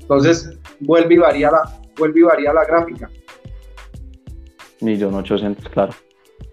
Entonces, 0.00 0.56
vuelve 0.78 1.14
y 1.14 1.18
varía 1.18 1.50
la, 1.50 1.62
vuelve 1.98 2.20
y 2.20 2.22
varía 2.22 2.52
la 2.52 2.64
gráfica. 2.64 3.10
Millón 4.80 5.14
ochocientos, 5.14 5.68
claro. 5.68 5.92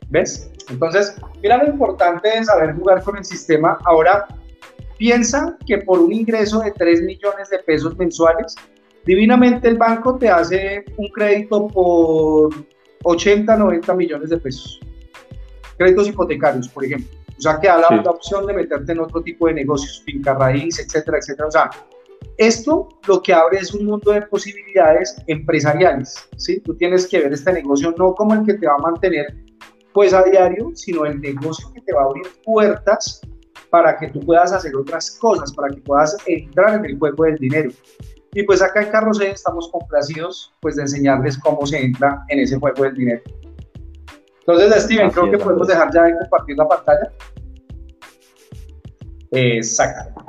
¿Ves? 0.09 0.51
Entonces, 0.69 1.15
mira 1.41 1.57
lo 1.57 1.69
importante 1.69 2.29
de 2.29 2.43
saber 2.43 2.75
jugar 2.75 3.03
con 3.03 3.17
el 3.17 3.25
sistema. 3.25 3.77
Ahora, 3.85 4.27
piensa 4.97 5.57
que 5.65 5.79
por 5.79 5.99
un 5.99 6.13
ingreso 6.13 6.59
de 6.59 6.71
3 6.71 7.01
millones 7.01 7.49
de 7.49 7.59
pesos 7.59 7.97
mensuales, 7.97 8.55
divinamente 9.05 9.67
el 9.67 9.77
banco 9.77 10.17
te 10.17 10.29
hace 10.29 10.85
un 10.97 11.09
crédito 11.09 11.67
por 11.67 12.53
80, 13.03 13.57
90 13.57 13.93
millones 13.95 14.29
de 14.29 14.37
pesos. 14.37 14.79
Créditos 15.77 16.07
hipotecarios, 16.07 16.69
por 16.69 16.85
ejemplo. 16.85 17.07
O 17.37 17.41
sea, 17.41 17.59
que 17.59 17.67
da 17.67 17.77
la, 17.77 18.09
opción 18.09 18.45
de 18.45 18.53
meterte 18.53 18.91
en 18.91 18.99
otro 18.99 19.21
tipo 19.21 19.47
de 19.47 19.55
negocios, 19.55 20.03
finca 20.05 20.33
raíz, 20.35 20.79
etcétera, 20.79 21.17
etcétera. 21.17 21.47
O 21.47 21.51
sea, 21.51 21.69
esto 22.37 22.89
lo 23.07 23.21
que 23.21 23.33
abre 23.33 23.59
es 23.59 23.73
un 23.73 23.85
mundo 23.85 24.11
de 24.11 24.21
posibilidades 24.23 25.15
empresariales, 25.27 26.15
¿sí? 26.37 26.59
Tú 26.61 26.75
tienes 26.75 27.07
que 27.07 27.19
ver 27.19 27.33
este 27.33 27.53
negocio 27.53 27.93
no 27.97 28.13
como 28.15 28.33
el 28.33 28.45
que 28.45 28.55
te 28.55 28.67
va 28.67 28.75
a 28.75 28.79
mantener 28.79 29.35
pues 29.93 30.13
a 30.13 30.23
diario, 30.23 30.71
sino 30.73 31.05
el 31.05 31.21
negocio 31.21 31.71
que 31.73 31.81
te 31.81 31.93
va 31.93 32.01
a 32.01 32.05
abrir 32.05 32.25
puertas 32.43 33.21
para 33.69 33.95
que 33.97 34.07
tú 34.09 34.19
puedas 34.21 34.51
hacer 34.51 34.75
otras 34.75 35.11
cosas, 35.11 35.53
para 35.53 35.69
que 35.73 35.81
puedas 35.81 36.17
entrar 36.25 36.79
en 36.79 36.85
el 36.85 36.97
juego 36.97 37.25
del 37.25 37.35
dinero. 37.35 37.69
Y 38.33 38.43
pues 38.43 38.61
acá 38.61 38.81
en 38.81 38.89
Carrocé 38.89 39.29
estamos 39.29 39.69
complacidos 39.71 40.51
pues 40.61 40.75
de 40.75 40.83
enseñarles 40.83 41.37
cómo 41.37 41.65
se 41.67 41.83
entra 41.83 42.23
en 42.29 42.39
ese 42.39 42.57
juego 42.57 42.83
del 42.83 42.95
dinero. 42.95 43.21
Entonces, 44.45 44.83
Steven, 44.83 45.09
creo 45.11 45.31
que 45.31 45.37
podemos 45.37 45.67
dejar 45.67 45.93
ya 45.93 46.03
de 46.03 46.17
compartir 46.17 46.57
la 46.57 46.67
pantalla. 46.67 47.11
Exacto. 49.31 50.21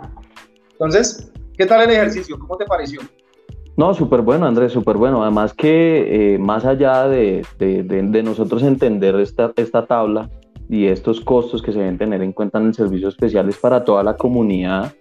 Entonces, 0.72 1.32
¿qué 1.56 1.66
tal 1.66 1.82
el 1.82 1.90
ejercicio? 1.90 2.38
¿Cómo 2.38 2.56
te 2.56 2.64
pareció? 2.64 3.00
No, 3.76 3.92
súper 3.92 4.20
bueno, 4.20 4.46
Andrés, 4.46 4.72
súper 4.72 4.96
bueno. 4.96 5.22
Además 5.22 5.52
que 5.52 6.34
eh, 6.34 6.38
más 6.38 6.64
allá 6.64 7.08
de, 7.08 7.44
de, 7.58 8.22
nosotros 8.22 8.62
entender 8.62 9.16
esta, 9.16 9.52
esta 9.56 9.86
tabla 9.86 10.30
y 10.68 10.86
estos 10.86 11.20
costos 11.20 11.60
que 11.60 11.72
se 11.72 11.78
deben 11.78 11.98
tener 11.98 12.22
en 12.22 12.32
cuenta 12.32 12.58
en 12.58 12.66
el 12.66 12.74
servicio 12.74 13.08
especial 13.08 13.48
es 13.48 13.58
para 13.58 13.84
toda 13.84 14.02
la 14.02 14.16
comunidad 14.16 14.94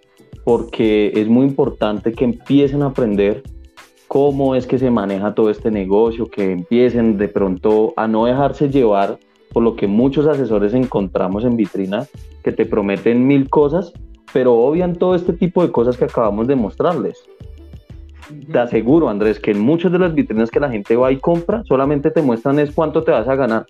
porque 0.44 1.12
es 1.14 1.28
muy 1.28 1.46
importante 1.46 2.12
que 2.12 2.24
empiecen 2.24 2.82
a 2.82 2.86
aprender 2.86 3.42
cómo 4.08 4.54
es 4.54 4.66
que 4.66 4.78
se 4.78 4.90
maneja 4.90 5.34
todo 5.34 5.50
este 5.50 5.70
negocio, 5.70 6.26
que 6.26 6.52
empiecen 6.52 7.16
de 7.16 7.28
pronto 7.28 7.94
a 7.96 8.06
no 8.06 8.26
dejarse 8.26 8.68
llevar 8.68 9.18
por 9.52 9.62
lo 9.62 9.76
que 9.76 9.86
muchos 9.86 10.26
asesores 10.26 10.74
encontramos 10.74 11.44
en 11.44 11.56
vitrina, 11.56 12.06
que 12.42 12.52
te 12.52 12.66
prometen 12.66 13.26
mil 13.26 13.48
cosas, 13.48 13.92
pero 14.34 14.52
obvian 14.52 14.96
todo 14.96 15.14
este 15.14 15.32
tipo 15.32 15.62
de 15.62 15.72
cosas 15.72 15.96
que 15.96 16.04
acabamos 16.04 16.46
de 16.46 16.56
mostrarles. 16.56 17.24
Te 18.52 18.58
aseguro, 18.58 19.08
Andrés, 19.08 19.40
que 19.40 19.52
en 19.52 19.60
muchas 19.60 19.92
de 19.92 19.98
las 19.98 20.14
vitrinas 20.14 20.50
que 20.50 20.60
la 20.60 20.68
gente 20.68 20.96
va 20.96 21.10
y 21.10 21.16
compra, 21.16 21.62
solamente 21.64 22.10
te 22.10 22.20
muestran 22.20 22.58
es 22.58 22.70
cuánto 22.72 23.02
te 23.02 23.12
vas 23.12 23.28
a 23.28 23.36
ganar 23.36 23.64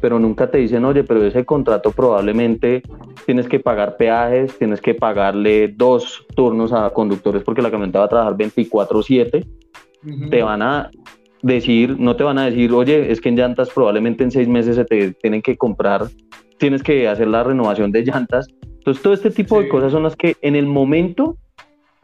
pero 0.00 0.18
nunca 0.18 0.50
te 0.50 0.58
dicen, 0.58 0.84
oye, 0.84 1.04
pero 1.04 1.24
ese 1.24 1.44
contrato 1.44 1.90
probablemente 1.90 2.82
tienes 3.26 3.48
que 3.48 3.60
pagar 3.60 3.96
peajes, 3.96 4.56
tienes 4.58 4.80
que 4.80 4.94
pagarle 4.94 5.68
dos 5.68 6.26
turnos 6.34 6.72
a 6.72 6.90
conductores 6.90 7.42
porque 7.42 7.62
la 7.62 7.70
camioneta 7.70 8.00
va 8.00 8.04
a 8.04 8.08
trabajar 8.08 8.36
24/7. 8.36 9.44
Te 10.30 10.42
van 10.42 10.62
a 10.62 10.90
decir, 11.42 11.98
no 11.98 12.14
te 12.14 12.22
van 12.22 12.38
a 12.38 12.46
decir, 12.46 12.72
oye, 12.72 13.10
es 13.10 13.20
que 13.20 13.28
en 13.28 13.36
llantas 13.36 13.70
probablemente 13.70 14.22
en 14.22 14.30
seis 14.30 14.48
meses 14.48 14.76
se 14.76 14.84
te 14.84 15.12
tienen 15.14 15.42
que 15.42 15.56
comprar, 15.56 16.06
tienes 16.58 16.82
que 16.82 17.08
hacer 17.08 17.26
la 17.26 17.42
renovación 17.42 17.90
de 17.90 18.02
llantas. 18.02 18.48
Entonces, 18.88 19.02
todo 19.02 19.12
este 19.12 19.30
tipo 19.30 19.60
de 19.60 19.68
cosas 19.68 19.92
son 19.92 20.02
las 20.02 20.16
que 20.16 20.38
en 20.40 20.56
el 20.56 20.64
momento, 20.64 21.36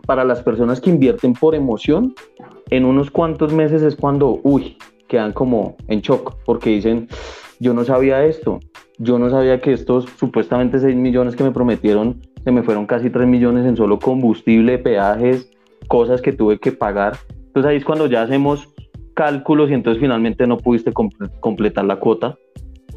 para 0.06 0.22
las 0.22 0.42
personas 0.42 0.82
que 0.82 0.90
invierten 0.90 1.32
por 1.32 1.54
emoción, 1.54 2.14
en 2.68 2.84
unos 2.84 3.10
cuantos 3.10 3.54
meses 3.54 3.80
es 3.80 3.96
cuando, 3.96 4.38
uy, 4.42 4.76
quedan 5.08 5.32
como 5.32 5.78
en 5.88 6.02
shock, 6.02 6.36
porque 6.44 6.68
dicen, 6.68 7.08
yo 7.58 7.72
no 7.72 7.84
sabía 7.84 8.26
esto, 8.26 8.60
yo 8.98 9.18
no 9.18 9.30
sabía 9.30 9.62
que 9.62 9.72
estos 9.72 10.04
supuestamente 10.18 10.78
6 10.78 10.94
millones 10.94 11.36
que 11.36 11.44
me 11.44 11.52
prometieron, 11.52 12.20
se 12.44 12.52
me 12.52 12.62
fueron 12.62 12.84
casi 12.84 13.08
3 13.08 13.26
millones 13.26 13.64
en 13.64 13.78
solo 13.78 13.98
combustible, 13.98 14.76
peajes, 14.76 15.50
cosas 15.88 16.20
que 16.20 16.34
tuve 16.34 16.58
que 16.58 16.72
pagar. 16.72 17.16
Entonces 17.46 17.70
ahí 17.70 17.76
es 17.78 17.84
cuando 17.86 18.08
ya 18.08 18.20
hacemos 18.20 18.68
cálculos 19.14 19.70
y 19.70 19.72
entonces 19.72 20.02
finalmente 20.02 20.46
no 20.46 20.58
pudiste 20.58 20.92
completar 21.40 21.86
la 21.86 21.96
cuota, 21.96 22.36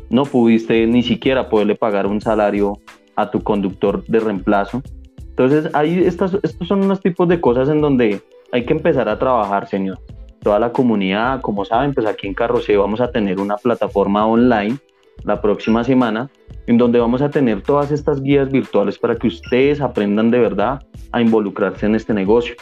no 0.09 0.23
pudiste 0.23 0.85
ni 0.87 1.03
siquiera 1.03 1.47
poderle 1.47 1.75
pagar 1.75 2.05
un 2.05 2.19
salario 2.19 2.79
a 3.17 3.29
tu 3.29 3.43
conductor 3.43 4.05
de 4.05 4.21
reemplazo. 4.21 4.81
Entonces 5.17 5.69
ahí 5.73 6.01
estas, 6.05 6.37
estos 6.41 6.67
son 6.67 6.83
unos 6.83 7.01
tipos 7.01 7.27
de 7.27 7.41
cosas 7.41 7.67
en 7.67 7.81
donde 7.81 8.21
hay 8.51 8.65
que 8.65 8.73
empezar 8.73 9.09
a 9.09 9.19
trabajar, 9.19 9.67
señor. 9.67 9.99
Toda 10.41 10.59
la 10.59 10.71
comunidad, 10.71 11.41
como 11.41 11.65
saben, 11.65 11.93
pues 11.93 12.07
aquí 12.07 12.27
en 12.27 12.33
Carroceo 12.33 12.81
vamos 12.81 13.01
a 13.01 13.11
tener 13.11 13.39
una 13.39 13.57
plataforma 13.57 14.25
online 14.25 14.77
la 15.23 15.41
próxima 15.41 15.83
semana 15.83 16.29
en 16.67 16.77
donde 16.77 16.99
vamos 16.99 17.21
a 17.21 17.29
tener 17.29 17.61
todas 17.61 17.91
estas 17.91 18.21
guías 18.21 18.51
virtuales 18.51 18.99
para 18.99 19.15
que 19.15 19.27
ustedes 19.27 19.81
aprendan 19.81 20.31
de 20.31 20.39
verdad 20.39 20.85
a 21.11 21.21
involucrarse 21.21 21.85
en 21.85 21.95
este 21.95 22.13
negocio. 22.13 22.55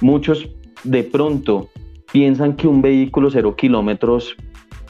Muchos 0.00 0.48
de 0.82 1.02
pronto 1.02 1.68
piensan 2.12 2.56
que 2.56 2.68
un 2.68 2.82
vehículo 2.82 3.30
cero 3.30 3.56
kilómetros 3.56 4.36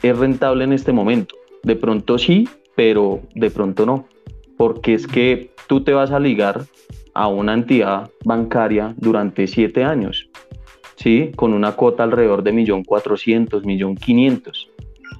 es 0.03 0.17
rentable 0.17 0.65
en 0.65 0.73
este 0.73 0.91
momento. 0.91 1.35
De 1.63 1.75
pronto 1.75 2.17
sí, 2.17 2.47
pero 2.75 3.21
de 3.33 3.49
pronto 3.49 3.85
no. 3.85 4.05
Porque 4.57 4.93
es 4.93 5.07
que 5.07 5.51
tú 5.67 5.83
te 5.83 5.93
vas 5.93 6.11
a 6.11 6.19
ligar 6.19 6.65
a 7.13 7.27
una 7.27 7.53
entidad 7.53 8.09
bancaria 8.23 8.93
durante 8.97 9.47
siete 9.47 9.83
años, 9.83 10.29
¿sí? 10.95 11.31
Con 11.35 11.53
una 11.53 11.73
cuota 11.73 12.03
alrededor 12.03 12.43
de 12.43 12.53
1.400.000, 12.53 13.63
1.500.000. 13.63 14.69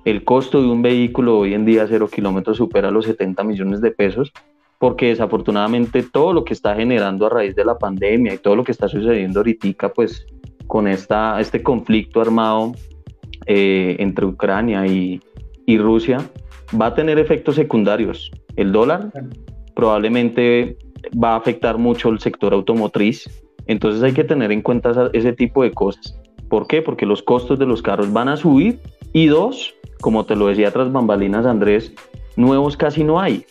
El 0.06 0.24
costo 0.24 0.62
de 0.62 0.68
un 0.68 0.82
vehículo 0.84 1.40
hoy 1.40 1.56
en 1.56 1.66
día 1.66 1.88
cero 1.90 2.08
kilómetros 2.08 2.58
supera 2.58 2.92
los 2.92 3.06
70 3.06 3.44
millones 3.44 3.82
de 3.82 3.90
pesos 3.90 4.32
porque 4.78 5.08
desafortunadamente 5.08 6.04
todo 6.04 6.34
lo 6.34 6.44
que 6.44 6.54
está 6.54 6.76
generando 6.76 7.26
a 7.26 7.30
raíz 7.30 7.56
de 7.56 7.66
la 7.66 7.78
pandemia 7.78 8.34
y 8.34 8.38
todo 8.38 8.56
lo 8.56 8.64
que 8.64 8.72
está 8.72 8.88
sucediendo 8.88 9.40
ahorita, 9.40 9.92
pues 9.94 10.28
con 10.68 10.88
esta, 10.88 11.40
este 11.40 11.64
conflicto 11.64 12.22
armado 12.22 12.74
eh, 13.46 13.96
entre 14.00 14.26
Ucrania 14.26 14.86
y, 14.86 15.22
y 15.66 15.78
Rusia, 15.78 16.18
va 16.80 16.88
a 16.88 16.94
tener 16.94 17.18
efectos 17.18 17.56
secundarios. 17.56 18.32
El 18.56 18.72
dólar 18.72 19.12
probablemente 19.76 20.78
va 21.22 21.34
a 21.34 21.38
afectar 21.38 21.78
mucho 21.78 22.10
el 22.10 22.20
sector 22.20 22.54
automotriz, 22.54 23.30
entonces 23.68 24.04
hay 24.04 24.14
que 24.14 24.24
tener 24.24 24.52
en 24.52 24.62
cuenta 24.62 25.10
ese 25.14 25.34
tipo 25.34 25.64
de 25.64 25.72
cosas. 25.72 26.20
¿Por 26.50 26.68
qué? 26.68 26.82
Porque 26.82 27.06
los 27.06 27.22
costos 27.24 27.60
de 27.60 27.66
los 27.66 27.82
carros 27.82 28.14
van 28.14 28.30
a 28.30 28.38
subir 28.38 28.80
y 29.14 29.28
dos, 29.28 29.74
como 30.02 30.26
te 30.26 30.36
lo 30.36 30.48
decía 30.48 30.72
tras 30.72 30.92
bambalinas 30.92 31.46
Andrés, 31.46 31.94
nuevos 32.36 32.78
casi 32.78 33.04
no 33.04 33.20
hay. 33.20 33.46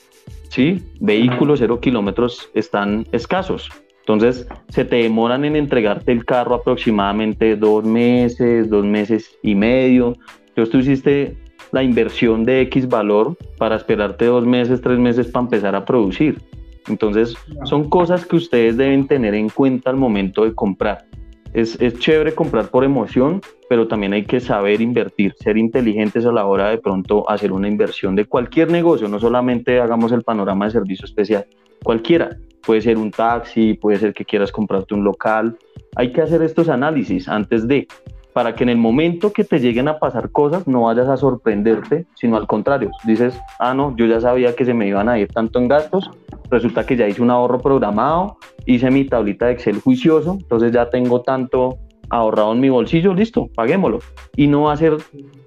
¿sí? 0.54 0.82
Vehículos 1.00 1.58
cero 1.58 1.80
kilómetros 1.80 2.48
están 2.54 3.06
escasos. 3.10 3.68
Entonces, 4.00 4.46
se 4.68 4.84
te 4.84 4.96
demoran 4.96 5.44
en 5.44 5.56
entregarte 5.56 6.12
el 6.12 6.24
carro 6.24 6.54
aproximadamente 6.54 7.56
dos 7.56 7.84
meses, 7.84 8.70
dos 8.70 8.84
meses 8.84 9.36
y 9.42 9.54
medio. 9.54 10.14
Entonces, 10.48 10.70
tú 10.70 10.78
hiciste 10.78 11.36
la 11.74 11.82
inversión 11.82 12.44
de 12.44 12.60
X 12.62 12.88
valor 12.88 13.37
para 13.58 13.74
esperarte 13.74 14.26
dos 14.26 14.46
meses, 14.46 14.80
tres 14.80 14.98
meses 14.98 15.26
para 15.26 15.44
empezar 15.44 15.74
a 15.74 15.84
producir. 15.84 16.40
Entonces, 16.88 17.34
son 17.64 17.90
cosas 17.90 18.24
que 18.24 18.37
ustedes 18.37 18.76
deben 18.76 19.08
tener 19.08 19.34
en 19.34 19.48
cuenta 19.48 19.90
al 19.90 19.96
momento 19.96 20.44
de 20.44 20.54
comprar. 20.54 21.04
Es, 21.52 21.80
es, 21.80 21.98
chévere 21.98 22.32
comprar 22.32 22.68
por 22.68 22.84
emoción, 22.84 23.40
pero 23.68 23.88
también 23.88 24.12
hay 24.12 24.24
que 24.24 24.38
saber 24.38 24.80
invertir, 24.80 25.34
ser 25.38 25.56
inteligentes 25.56 26.24
a 26.26 26.32
la 26.32 26.46
hora 26.46 26.70
de 26.70 26.78
pronto 26.78 27.28
hacer 27.28 27.50
una 27.50 27.66
inversión 27.66 28.14
de 28.14 28.24
cualquier 28.24 28.70
negocio, 28.70 29.08
no 29.08 29.18
solamente 29.18 29.80
hagamos 29.80 30.12
el 30.12 30.22
panorama 30.22 30.66
de 30.66 30.72
servicio 30.72 31.06
especial, 31.06 31.46
cualquiera. 31.82 32.37
Puede 32.64 32.80
ser 32.80 32.96
un 32.98 33.10
taxi, 33.10 33.74
puede 33.74 33.98
ser 33.98 34.14
que 34.14 34.24
quieras 34.24 34.50
comprarte 34.50 34.94
un 34.94 35.04
local. 35.04 35.56
Hay 35.96 36.12
que 36.12 36.22
hacer 36.22 36.40
estos 36.42 36.68
análisis 36.68 37.28
antes 37.28 37.68
de, 37.68 37.87
para 38.35 38.55
que 38.55 38.64
en 38.64 38.68
el 38.68 38.77
momento 38.77 39.33
que 39.33 39.44
te 39.44 39.61
lleguen 39.61 39.88
a 39.88 39.99
pasar 39.99 40.31
cosas 40.31 40.66
no 40.66 40.83
vayas 40.83 41.09
a 41.09 41.16
sorprenderte, 41.16 42.05
sino 42.16 42.37
al 42.37 42.47
contrario, 42.49 42.90
dices, 43.05 43.40
ah, 43.61 43.73
no, 43.73 43.97
yo 43.97 44.07
ya 44.07 44.20
sabía 44.20 44.55
que 44.55 44.64
se 44.64 44.75
me 44.75 44.88
iban 44.88 45.09
a 45.09 45.18
ir 45.18 45.29
tanto 45.29 45.61
en 45.61 45.68
gastos, 45.68 46.11
resulta 46.51 46.85
que 46.85 46.97
ya 46.97 47.07
hice 47.07 47.23
un 47.23 47.31
ahorro 47.31 47.61
programado, 47.61 48.37
hice 48.66 48.90
mi 48.90 49.05
tablita 49.05 49.47
de 49.47 49.53
Excel 49.53 49.81
juicioso, 49.81 50.33
entonces 50.40 50.73
ya 50.73 50.90
tengo 50.90 51.23
tanto 51.23 51.79
ahorrado 52.11 52.53
en 52.53 52.61
mi 52.61 52.68
bolsillo, 52.68 53.14
listo, 53.14 53.49
paguémoslo. 53.55 54.01
Y 54.37 54.49
no 54.49 54.62
va 54.62 54.73
a 54.73 54.77
ser 54.77 54.97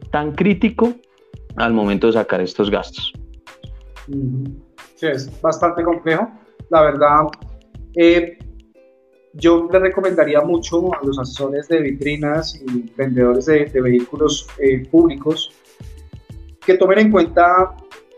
tan 0.10 0.32
crítico 0.32 0.93
al 1.58 1.73
momento 1.73 2.08
de 2.08 2.13
sacar 2.13 2.39
estos 2.39 2.71
gastos. 2.71 3.13
Sí, 4.95 5.08
es 5.08 5.41
bastante 5.41 5.84
complejo. 5.84 6.30
La 6.69 6.82
verdad, 6.84 7.28
eh, 7.95 8.38
yo 9.38 9.69
le 9.71 9.80
recomendaría 9.80 10.41
mucho 10.41 10.93
a 10.93 11.06
los 11.06 11.17
asesores 11.19 11.67
de 11.67 11.80
vitrinas 11.82 12.56
y 12.56 12.91
vendedores 12.95 13.45
de, 13.45 13.82
vehículos 13.82 14.47
eh, 14.60 14.86
públicos 14.89 15.52
que 16.65 16.76
tomen 16.76 17.00
en 17.00 17.12
cuenta 17.12 17.76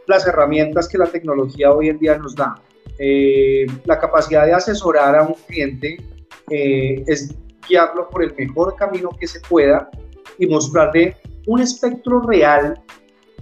las 0.08 0.26
herramientas 0.26 0.88
que 0.88 0.98
la 0.98 1.06
tecnología 1.06 1.72
hoy 1.72 1.90
en 1.90 2.00
día 2.00 2.18
nos 2.18 2.36
da. 2.36 2.56
Eh, 2.98 3.68
la 3.86 4.00
capacidad 4.00 4.46
de 4.46 4.54
asesorar 4.54 5.16
a 5.16 5.24
un 5.24 5.36
cliente 5.48 5.98
es 6.52 7.36
guiarlo 7.68 8.10
por 8.10 8.24
el 8.24 8.34
mejor 8.36 8.76
camino 8.76 9.10
que 9.20 9.28
se 9.28 9.40
pueda 9.42 9.88
y 10.40 10.48
mostrarle 10.48 11.16
un 11.46 11.62
espectro 11.62 12.22
real 12.22 12.82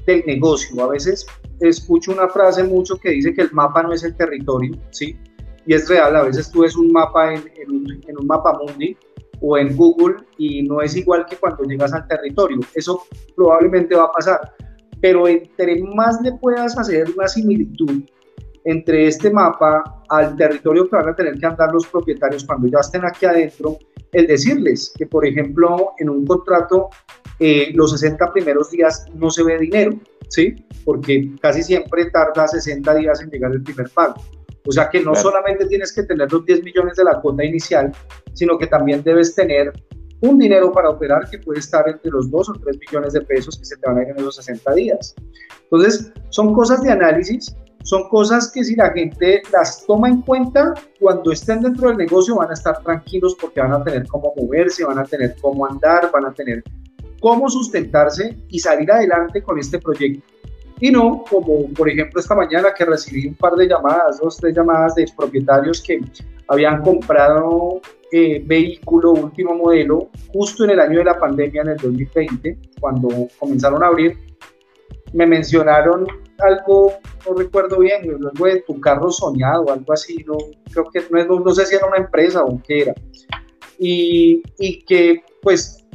del 0.05 0.23
negocio. 0.25 0.83
A 0.83 0.89
veces 0.89 1.25
escucho 1.59 2.11
una 2.11 2.27
frase 2.27 2.63
mucho 2.63 2.97
que 2.97 3.11
dice 3.11 3.33
que 3.33 3.41
el 3.41 3.51
mapa 3.51 3.83
no 3.83 3.93
es 3.93 4.03
el 4.03 4.15
territorio, 4.15 4.77
¿sí? 4.91 5.17
Y 5.67 5.73
es 5.73 5.87
real, 5.89 6.15
a 6.15 6.23
veces 6.23 6.49
tú 6.49 6.61
ves 6.61 6.75
un 6.75 6.91
mapa 6.91 7.33
en, 7.33 7.43
un, 7.69 8.01
en 8.07 8.17
un 8.17 8.25
mapa 8.25 8.57
mundi 8.57 8.95
o 9.41 9.57
en 9.57 9.75
Google 9.75 10.15
y 10.37 10.63
no 10.63 10.81
es 10.81 10.95
igual 10.95 11.25
que 11.25 11.35
cuando 11.35 11.63
llegas 11.63 11.93
al 11.93 12.07
territorio. 12.07 12.59
Eso 12.73 13.03
probablemente 13.35 13.95
va 13.95 14.05
a 14.05 14.11
pasar. 14.11 14.53
Pero 15.01 15.27
entre 15.27 15.83
más 15.83 16.21
le 16.21 16.31
puedas 16.33 16.77
hacer 16.77 17.07
una 17.15 17.27
similitud 17.27 18.01
entre 18.63 19.07
este 19.07 19.29
mapa 19.29 20.03
al 20.09 20.35
territorio 20.35 20.89
que 20.89 20.95
van 20.95 21.09
a 21.09 21.15
tener 21.15 21.37
que 21.37 21.45
andar 21.45 21.71
los 21.71 21.85
propietarios 21.87 22.43
cuando 22.43 22.67
ya 22.67 22.79
estén 22.79 23.05
aquí 23.05 23.25
adentro, 23.25 23.77
el 24.11 24.27
decirles 24.27 24.93
que, 24.97 25.05
por 25.05 25.25
ejemplo, 25.25 25.91
en 25.99 26.09
un 26.09 26.25
contrato 26.25 26.89
eh, 27.39 27.71
los 27.73 27.91
60 27.91 28.33
primeros 28.33 28.71
días 28.71 29.05
no 29.13 29.29
se 29.29 29.43
ve 29.43 29.59
dinero, 29.59 29.91
¿sí? 30.29 30.55
Porque 30.83 31.31
casi 31.41 31.61
siempre 31.61 32.09
tarda 32.09 32.47
60 32.47 32.95
días 32.95 33.21
en 33.21 33.29
llegar 33.29 33.51
el 33.51 33.63
primer 33.63 33.89
pago. 33.89 34.15
O 34.67 34.71
sea 34.71 34.89
que 34.89 35.01
no 35.01 35.15
solamente 35.15 35.65
tienes 35.65 35.93
que 35.93 36.03
tener 36.03 36.31
los 36.31 36.45
10 36.45 36.63
millones 36.63 36.97
de 36.97 37.03
la 37.03 37.21
cuota 37.21 37.43
inicial, 37.43 37.91
sino 38.33 38.57
que 38.57 38.67
también 38.67 39.03
debes 39.03 39.33
tener 39.33 39.71
un 40.21 40.39
dinero 40.39 40.71
para 40.71 40.89
operar 40.89 41.29
que 41.29 41.37
puede 41.39 41.59
estar 41.59 41.87
entre 41.87 42.11
los 42.11 42.29
2 42.29 42.49
o 42.49 42.53
3 42.53 42.77
millones 42.79 43.13
de 43.13 43.21
pesos 43.21 43.57
que 43.57 43.65
se 43.65 43.77
te 43.77 43.87
van 43.87 43.99
a 43.99 44.01
ir 44.03 44.09
en 44.09 44.17
esos 44.17 44.35
60 44.35 44.73
días. 44.73 45.15
Entonces, 45.63 46.11
son 46.29 46.53
cosas 46.53 46.81
de 46.81 46.91
análisis 46.91 47.55
son 47.87 48.09
cosas 48.09 48.51
que 48.51 48.65
si 48.65 48.75
la 48.75 48.91
gente 48.91 49.41
las 49.49 49.85
toma 49.85 50.09
en 50.09 50.21
cuenta, 50.21 50.73
cuando 50.99 51.31
estén 51.31 51.61
dentro 51.61 51.87
del 51.87 51.95
negocio 51.95 52.35
van 52.35 52.49
a 52.49 52.53
estar 52.53 52.83
tranquilos 52.83 53.37
porque 53.39 53.61
van 53.61 53.71
a 53.71 53.81
tener 53.81 54.05
cómo 54.07 54.33
moverse, 54.35 54.83
van 54.83 54.99
a 54.99 55.05
tener 55.05 55.37
cómo 55.41 55.65
andar, 55.65 56.11
van 56.11 56.25
a 56.25 56.33
tener 56.33 56.61
cómo 57.21 57.49
sustentarse 57.49 58.37
y 58.49 58.59
salir 58.59 58.91
adelante 58.91 59.41
con 59.41 59.57
este 59.57 59.79
proyecto. 59.79 60.21
Y 60.79 60.91
no 60.91 61.23
como, 61.29 61.67
por 61.73 61.89
ejemplo, 61.89 62.19
esta 62.19 62.35
mañana 62.35 62.73
que 62.73 62.85
recibí 62.85 63.27
un 63.27 63.35
par 63.35 63.53
de 63.53 63.67
llamadas, 63.67 64.19
dos, 64.21 64.37
tres 64.37 64.55
llamadas 64.55 64.95
de 64.95 65.05
propietarios 65.15 65.81
que 65.81 65.99
habían 66.47 66.81
comprado 66.81 67.81
eh, 68.11 68.41
vehículo 68.45 69.11
último 69.11 69.55
modelo 69.55 70.09
justo 70.31 70.63
en 70.63 70.71
el 70.71 70.79
año 70.79 70.99
de 70.99 71.05
la 71.05 71.19
pandemia, 71.19 71.63
en 71.63 71.69
el 71.69 71.77
2020, 71.77 72.57
cuando 72.79 73.09
comenzaron 73.39 73.83
a 73.83 73.87
abrir, 73.87 74.17
me 75.13 75.25
mencionaron 75.25 76.05
algo, 76.39 76.93
no 77.27 77.35
recuerdo 77.35 77.79
bien, 77.79 78.09
algo 78.09 78.45
de 78.45 78.61
tu 78.61 78.79
carro 78.79 79.11
soñado, 79.11 79.71
algo 79.71 79.93
así, 79.93 80.23
no, 80.27 80.37
creo 80.71 80.85
que 80.91 81.03
no, 81.09 81.39
no 81.39 81.53
sé 81.53 81.65
si 81.65 81.75
era 81.75 81.87
una 81.87 81.97
empresa 81.97 82.43
o 82.43 82.61
qué 82.65 82.81
era. 82.83 82.93
Y, 83.79 84.43
y 84.59 84.83
que 84.85 85.23
pues 85.41 85.85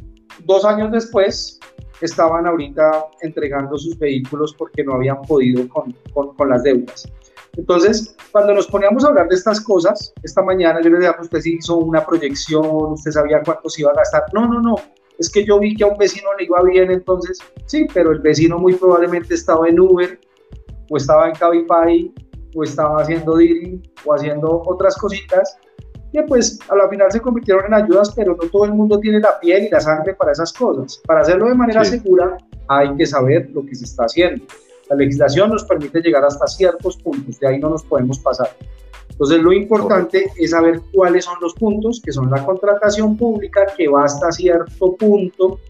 dos 0.45 0.64
años 0.64 0.90
después 0.90 1.61
estaban 2.06 2.46
ahorita 2.46 3.06
entregando 3.20 3.76
sus 3.78 3.98
vehículos 3.98 4.54
porque 4.56 4.84
no 4.84 4.94
habían 4.94 5.20
podido 5.22 5.68
con, 5.68 5.94
con, 6.12 6.48
las 6.48 6.62
deudas. 6.62 7.10
Entonces, 7.56 8.16
cuando 8.30 8.54
nos 8.54 8.66
poníamos 8.66 9.04
a 9.04 9.08
hablar 9.08 9.28
de 9.28 9.34
estas 9.34 9.60
cosas, 9.60 10.12
esta 10.22 10.42
mañana 10.42 10.80
yo 10.82 10.90
le 10.90 10.96
decía, 10.96 11.14
pues, 11.16 11.26
usted 11.26 11.50
hizo 11.50 11.76
una 11.76 12.04
proyección, 12.04 12.92
usted 12.92 13.10
sabía 13.10 13.42
cuánto 13.44 13.68
se 13.68 13.82
iba 13.82 13.90
a 13.90 13.94
gastar. 13.94 14.24
No, 14.32 14.46
no, 14.46 14.60
no, 14.60 14.76
es 15.18 15.30
que 15.30 15.44
yo 15.44 15.58
vi 15.58 15.76
que 15.76 15.84
a 15.84 15.88
un 15.88 15.98
vecino 15.98 16.28
le 16.38 16.44
iba 16.44 16.62
bien, 16.62 16.90
entonces, 16.90 17.38
sí, 17.66 17.86
pero 17.92 18.12
el 18.12 18.20
vecino 18.20 18.58
muy 18.58 18.74
probablemente 18.74 19.34
estaba 19.34 19.68
en 19.68 19.78
Uber 19.78 20.18
o 20.90 20.96
estaba 20.96 21.28
en 21.28 21.34
Cabify, 21.34 22.12
o 22.54 22.64
estaba 22.64 23.02
haciendo 23.02 23.36
Didi, 23.36 23.80
o 24.04 24.14
haciendo 24.14 24.62
otras 24.66 24.96
cositas, 24.96 25.56
y 26.12 26.22
pues 26.22 26.59
a 26.68 26.77
la 26.77 26.88
final 26.88 27.11
se 27.11 27.20
convirtieron 27.20 27.66
en 27.66 27.75
ayudas, 27.75 28.12
pero 28.14 28.37
no 28.40 28.48
todo 28.48 28.66
el 28.66 28.72
mundo 28.72 29.01
tiene 29.01 29.18
la 29.18 29.40
piel 29.40 29.64
y 29.64 29.70
la 29.70 29.81
sangre 29.81 30.14
para 30.14 30.33
esas 30.33 30.53
cosas. 30.53 31.01
Para 31.07 31.22
hacerlo 31.22 31.46
de 31.46 31.55
manera 31.55 31.85
segura 31.85 32.37
hay 32.68 32.94
que 32.96 33.07
saber 33.07 33.51
lo 33.53 33.64
que 33.64 33.75
se 33.75 33.85
está 33.85 34.05
haciendo. 34.05 34.44
La 34.90 34.96
legislación 34.96 35.51
nos 35.51 35.64
permite 35.64 36.01
llegar 36.01 36.25
hasta 36.25 36.46
ciertos 36.46 36.98
puntos, 36.98 37.40
de 37.40 37.48
ahí 37.48 37.59
no 37.59 37.70
nos 37.70 37.83
podemos 37.83 38.18
pasar. 38.18 38.51
Entonces, 39.12 39.40
lo 39.40 39.53
importante 39.53 40.33
es 40.37 40.51
saber 40.51 40.81
cuáles 40.92 41.27
son 41.27 41.37
los 41.40 41.55
puntos, 41.55 42.01
que 42.05 42.12
son 42.12 42.31
la 42.31 42.44
contratación 42.44 43.16
pública, 43.16 43.66
que 43.77 43.88
va 43.88 44.05
hasta 44.05 44.33
cierto 44.33 44.96
punto. 44.96 45.61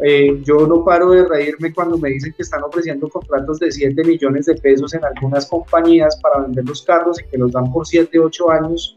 Eh, 0.00 0.40
yo 0.44 0.66
no 0.66 0.84
paro 0.84 1.10
de 1.10 1.24
reírme 1.24 1.72
cuando 1.72 1.98
me 1.98 2.10
dicen 2.10 2.32
que 2.36 2.42
están 2.42 2.62
ofreciendo 2.62 3.08
contratos 3.08 3.58
de 3.58 3.70
7 3.70 4.02
millones 4.04 4.46
de 4.46 4.54
pesos 4.54 4.94
en 4.94 5.04
algunas 5.04 5.46
compañías 5.46 6.18
para 6.20 6.40
vender 6.40 6.64
los 6.64 6.82
carros 6.82 7.20
y 7.20 7.24
que 7.24 7.38
los 7.38 7.52
dan 7.52 7.72
por 7.72 7.86
7, 7.86 8.18
8 8.18 8.50
años. 8.50 8.94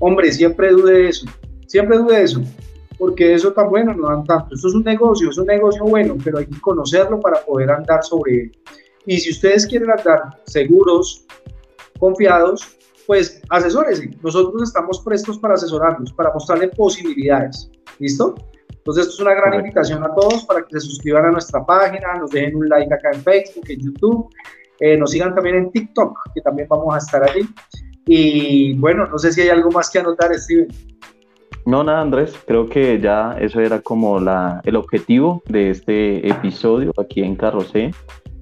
Hombre, 0.00 0.32
siempre 0.32 0.70
dude 0.70 0.92
de 0.92 1.08
eso, 1.08 1.26
siempre 1.66 1.98
dude 1.98 2.16
de 2.16 2.22
eso, 2.24 2.42
porque 2.98 3.34
eso 3.34 3.52
tan 3.52 3.70
bueno 3.70 3.94
no 3.94 4.08
dan 4.08 4.24
tanto. 4.24 4.54
Esto 4.54 4.68
es 4.68 4.74
un 4.74 4.84
negocio, 4.84 5.30
es 5.30 5.38
un 5.38 5.46
negocio 5.46 5.84
bueno, 5.84 6.16
pero 6.22 6.38
hay 6.38 6.46
que 6.46 6.60
conocerlo 6.60 7.20
para 7.20 7.40
poder 7.44 7.70
andar 7.70 8.02
sobre 8.02 8.42
él. 8.42 8.52
Y 9.06 9.18
si 9.18 9.30
ustedes 9.30 9.66
quieren 9.66 9.90
andar 9.90 10.42
seguros, 10.46 11.24
confiados, 11.98 12.76
pues 13.06 13.40
asesórese. 13.50 14.10
Nosotros 14.22 14.62
estamos 14.62 15.00
prestos 15.00 15.38
para 15.38 15.54
asesorarlos, 15.54 16.12
para 16.12 16.32
mostrarle 16.32 16.68
posibilidades. 16.68 17.70
¿Listo? 17.98 18.34
Entonces, 18.70 19.06
esto 19.06 19.14
es 19.14 19.20
una 19.20 19.34
gran 19.34 19.54
invitación 19.54 20.04
a 20.04 20.14
todos 20.14 20.44
para 20.44 20.64
que 20.64 20.78
se 20.78 20.86
suscriban 20.86 21.24
a 21.24 21.30
nuestra 21.32 21.64
página, 21.64 22.14
nos 22.18 22.30
dejen 22.30 22.54
un 22.56 22.68
like 22.68 22.92
acá 22.92 23.10
en 23.12 23.22
Facebook, 23.22 23.64
en 23.68 23.80
YouTube, 23.80 24.28
eh, 24.78 24.96
nos 24.96 25.10
sigan 25.10 25.34
también 25.34 25.56
en 25.56 25.72
TikTok, 25.72 26.16
que 26.34 26.40
también 26.40 26.68
vamos 26.68 26.94
a 26.94 26.98
estar 26.98 27.22
allí. 27.22 27.48
Y 28.06 28.74
bueno, 28.74 29.06
no 29.06 29.18
sé 29.18 29.32
si 29.32 29.42
hay 29.42 29.48
algo 29.48 29.70
más 29.70 29.90
que 29.90 29.98
anotar, 29.98 30.32
Steven. 30.34 30.68
No, 31.66 31.82
nada, 31.82 32.00
Andrés, 32.00 32.38
creo 32.46 32.68
que 32.68 33.00
ya 33.00 33.36
eso 33.40 33.60
era 33.60 33.80
como 33.80 34.20
la, 34.20 34.60
el 34.64 34.76
objetivo 34.76 35.42
de 35.48 35.70
este 35.70 36.28
episodio 36.28 36.92
aquí 36.96 37.22
en 37.22 37.34
Carrocé 37.34 37.90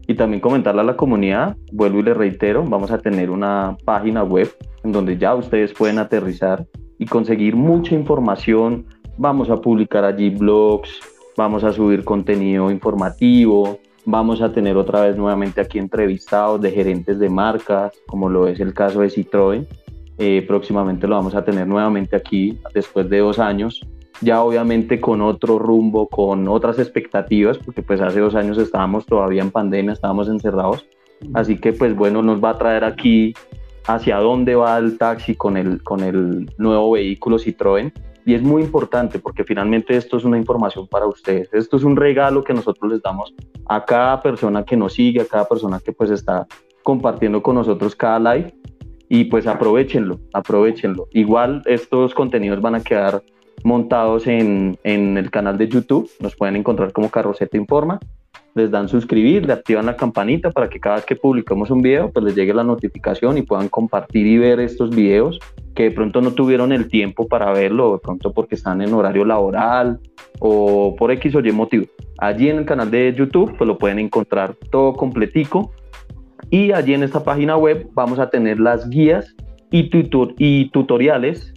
y 0.07 0.15
también 0.15 0.43
comentarle 0.43 0.83
a 0.83 0.85
la 0.85 0.97
comunidad, 0.97 1.57
vuelvo 1.73 2.01
y 2.01 2.03
le 2.03 2.13
reitero, 2.13 2.63
vamos 2.65 2.91
a 2.91 2.99
tener 2.99 3.31
una 3.31 3.79
página 3.87 4.23
web 4.23 4.55
en 4.83 4.93
donde 4.93 5.17
ya 5.17 5.35
ustedes 5.35 5.73
pueden 5.73 5.99
aterrizar 5.99 6.67
y 6.99 7.07
conseguir 7.07 7.57
mucha 7.57 7.95
información. 7.95 8.87
Vamos 9.17 9.49
a 9.49 9.57
publicar 9.57 10.05
allí 10.05 10.29
blogs, 10.29 11.01
vamos 11.37 11.65
a 11.65 11.73
subir 11.73 12.05
contenido 12.05 12.71
informativo, 12.71 13.79
vamos 14.05 14.43
a 14.43 14.53
tener 14.53 14.77
otra 14.77 15.03
vez 15.03 15.17
nuevamente 15.17 15.61
aquí 15.61 15.79
entrevistados 15.79 16.61
de 16.61 16.71
gerentes 16.71 17.19
de 17.19 17.29
marcas, 17.29 17.93
como 18.07 18.29
lo 18.29 18.47
es 18.49 18.61
el 18.61 18.75
caso 18.75 19.01
de 19.01 19.09
Citroën. 19.09 19.67
Eh, 20.19 20.45
próximamente 20.47 21.07
lo 21.07 21.17
vamos 21.17 21.35
a 21.35 21.45
tener 21.45 21.67
nuevamente 21.67 22.15
aquí 22.15 22.59
después 22.73 23.09
de 23.11 23.19
dos 23.19 23.39
años 23.39 23.81
ya 24.21 24.43
obviamente 24.43 25.01
con 25.01 25.21
otro 25.23 25.59
rumbo, 25.59 26.09
con 26.09 26.49
otras 26.49 26.79
expectativas, 26.79 27.59
porque 27.59 27.83
pues 27.83 28.01
hace 28.01 28.21
dos 28.21 28.35
años 28.35 28.59
estábamos 28.59 29.07
todavía 29.07 29.43
en 29.43 29.51
pandemia, 29.51 29.93
estábamos 29.93 30.29
encerrados, 30.29 30.87
así 31.35 31.59
que 31.59 31.73
pues 31.73 31.95
bueno, 31.95 32.23
nos 32.23 32.43
va 32.43 32.51
a 32.51 32.59
traer 32.59 32.85
aquí 32.85 33.35
hacia 33.87 34.19
dónde 34.19 34.55
va 34.55 34.79
el 34.79 34.99
taxi 34.99 35.35
con 35.35 35.57
el, 35.57 35.83
con 35.83 36.01
el 36.01 36.51
nuevo 36.59 36.93
vehículo 36.93 37.39
Citroën. 37.39 37.93
Y 38.27 38.35
es 38.35 38.43
muy 38.43 38.63
importante 38.63 39.19
porque 39.19 39.45
finalmente 39.45 39.97
esto 39.97 40.17
es 40.17 40.25
una 40.25 40.39
información 40.39 40.87
para 40.87 41.07
ustedes. 41.07 41.53
Esto 41.53 41.77
es 41.77 41.85
un 41.85 41.97
regalo 41.97 42.43
que 42.43 42.55
nosotros 42.55 42.91
les 42.93 43.03
damos 43.03 43.35
a 43.67 43.85
cada 43.85 44.21
persona 44.23 44.65
que 44.65 44.77
nos 44.77 44.95
sigue, 44.95 45.21
a 45.21 45.27
cada 45.27 45.45
persona 45.47 45.79
que 45.81 45.93
pues 45.93 46.11
está 46.11 46.47
compartiendo 46.83 47.43
con 47.43 47.57
nosotros 47.57 47.95
cada 47.95 48.35
live. 48.35 48.55
Y 49.09 49.25
pues 49.25 49.47
aprovechenlo, 49.47 50.19
aprovechenlo. 50.33 51.09
Igual 51.13 51.63
estos 51.67 52.15
contenidos 52.15 52.63
van 52.63 52.77
a 52.77 52.81
quedar 52.83 53.23
montados 53.63 54.27
en, 54.27 54.79
en, 54.83 55.19
el 55.19 55.31
canal 55.31 55.59
de 55.59 55.69
YouTube. 55.69 56.11
Nos 56.21 56.35
pueden 56.35 56.57
encontrar 56.57 56.93
como 56.93 57.11
Carroceta 57.11 57.57
Informa. 57.57 58.01
Les 58.55 58.71
dan 58.71 58.89
suscribir, 58.89 59.47
le 59.47 59.53
activan 59.53 59.87
la 59.87 59.97
campanita 59.97 60.51
para 60.53 60.69
que 60.69 60.79
cada 60.79 60.97
vez 60.97 61.05
que 61.05 61.17
publicamos 61.17 61.71
un 61.71 61.83
video, 61.83 62.11
pues 62.13 62.25
les 62.25 62.37
llegue 62.37 62.55
la 62.55 62.63
notificación 62.63 63.37
y 63.37 63.43
puedan 63.43 63.69
compartir 63.69 64.27
y 64.27 64.39
ver 64.39 64.61
estos 64.61 64.91
videos 64.91 65.41
que 65.75 65.85
de 65.85 65.91
pronto 65.91 66.21
no 66.21 66.33
tuvieron 66.33 66.71
el 66.73 66.89
tiempo 66.89 67.27
para 67.27 67.53
verlo, 67.53 67.95
de 67.95 67.99
pronto 67.99 68.33
porque 68.33 68.55
están 68.55 68.81
en 68.81 68.95
horario 68.95 69.25
laboral 69.25 69.99
o 70.39 70.95
por 70.97 71.11
X 71.11 71.35
o 71.35 71.41
Y 71.41 71.51
motivo. 71.51 71.87
Allí 72.19 72.49
en 72.49 72.59
el 72.59 72.65
canal 72.65 72.91
de 72.91 73.13
YouTube, 73.13 73.57
pues 73.59 73.67
lo 73.67 73.77
pueden 73.77 73.99
encontrar 73.99 74.55
todo 74.71 74.93
completico. 74.93 75.73
Y 76.51 76.71
allí 76.71 76.95
en 76.95 77.03
esta 77.03 77.25
página 77.25 77.57
web 77.57 77.89
vamos 77.93 78.21
a 78.21 78.31
tener 78.31 78.61
las 78.61 78.89
guías 78.89 79.35
y, 79.73 79.91
y 80.39 80.71
tutoriales 80.71 81.53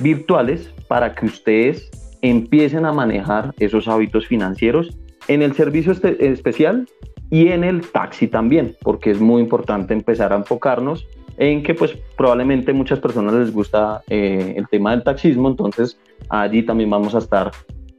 virtuales 0.00 0.72
para 0.88 1.14
que 1.14 1.26
ustedes 1.26 1.90
empiecen 2.22 2.86
a 2.86 2.92
manejar 2.92 3.52
esos 3.58 3.86
hábitos 3.86 4.26
financieros 4.26 4.96
en 5.28 5.42
el 5.42 5.54
servicio 5.54 5.92
este, 5.92 6.30
especial 6.30 6.88
y 7.30 7.48
en 7.48 7.64
el 7.64 7.82
taxi 7.82 8.26
también, 8.26 8.74
porque 8.82 9.10
es 9.10 9.20
muy 9.20 9.42
importante 9.42 9.94
empezar 9.94 10.32
a 10.32 10.36
enfocarnos 10.36 11.06
en 11.36 11.62
que 11.62 11.74
pues 11.74 11.96
probablemente 12.16 12.72
muchas 12.72 12.98
personas 12.98 13.34
les 13.34 13.52
gusta 13.52 14.02
eh, 14.08 14.54
el 14.56 14.66
tema 14.68 14.90
del 14.90 15.04
taxismo, 15.04 15.48
entonces 15.48 15.98
allí 16.30 16.62
también 16.64 16.90
vamos 16.90 17.14
a 17.14 17.18
estar 17.18 17.52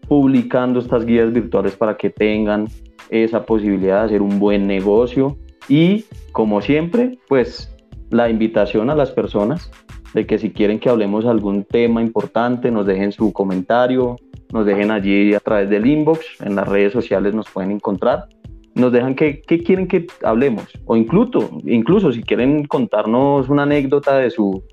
publicando 0.07 0.79
estas 0.79 1.05
guías 1.05 1.31
virtuales 1.31 1.75
para 1.75 1.95
que 1.95 2.09
tengan 2.09 2.67
esa 3.09 3.45
posibilidad 3.45 4.01
de 4.01 4.05
hacer 4.07 4.21
un 4.21 4.39
buen 4.39 4.67
negocio 4.67 5.37
y 5.69 6.05
como 6.31 6.61
siempre 6.61 7.17
pues 7.27 7.73
la 8.09 8.29
invitación 8.29 8.89
a 8.89 8.95
las 8.95 9.11
personas 9.11 9.71
de 10.13 10.25
que 10.25 10.37
si 10.39 10.49
quieren 10.49 10.79
que 10.79 10.89
hablemos 10.89 11.25
algún 11.25 11.63
tema 11.63 12.01
importante, 12.01 12.71
nos 12.71 12.87
dejen 12.87 13.11
su 13.11 13.31
comentario, 13.31 14.15
nos 14.53 14.65
dejen 14.65 14.91
allí 14.91 15.33
a 15.33 15.39
través 15.39 15.69
del 15.69 15.85
inbox, 15.85 16.25
en 16.41 16.55
las 16.55 16.67
redes 16.67 16.93
sociales 16.93 17.33
nos 17.33 17.49
pueden 17.49 17.71
encontrar, 17.71 18.27
nos 18.75 18.91
dejan 18.91 19.15
qué, 19.15 19.41
quieren 19.41 19.87
que 19.87 20.07
hablemos, 20.23 20.65
o 20.85 20.95
incluso, 20.95 21.49
incluso 21.65 22.11
si 22.11 22.23
quieren 22.23 22.65
contarnos 22.65 23.49
una 23.49 23.63
anécdota 23.63 24.17
de 24.17 24.29
su, 24.29 24.63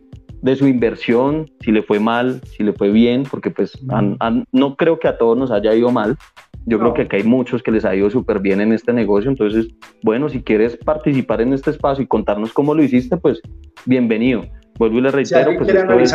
de 0.42 0.56
su 0.56 0.66
inversión, 0.66 1.50
si 1.60 1.72
le 1.72 1.82
fue 1.82 2.00
mal, 2.00 2.40
si 2.56 2.62
le 2.62 2.72
fue 2.72 2.90
bien, 2.90 3.24
porque 3.30 3.50
pues 3.50 3.78
no 4.52 4.76
creo 4.76 4.98
que 4.98 5.08
a 5.08 5.18
todos 5.18 5.36
nos 5.36 5.50
haya 5.50 5.74
ido 5.74 5.90
mal, 5.90 6.16
yo 6.68 6.80
creo 6.80 6.94
que 6.94 7.02
aquí 7.02 7.16
hay 7.16 7.22
muchos 7.22 7.62
que 7.62 7.70
les 7.70 7.84
ha 7.84 7.94
ido 7.94 8.10
súper 8.10 8.40
bien 8.40 8.60
en 8.60 8.72
este 8.72 8.92
negocio, 8.92 9.30
entonces, 9.30 9.68
bueno, 10.02 10.28
si 10.28 10.42
quieres 10.42 10.76
participar 10.76 11.40
en 11.40 11.52
este 11.52 11.70
espacio 11.70 12.02
y 12.02 12.08
contarnos 12.08 12.52
cómo 12.52 12.74
lo 12.74 12.82
hiciste, 12.82 13.16
pues 13.16 13.40
bienvenido. 13.84 14.42
Vuelvo 14.76 14.98
y 14.98 15.02
le 15.02 15.10
reitero. 15.10 15.52
Si 15.52 15.58
pues 15.58 16.12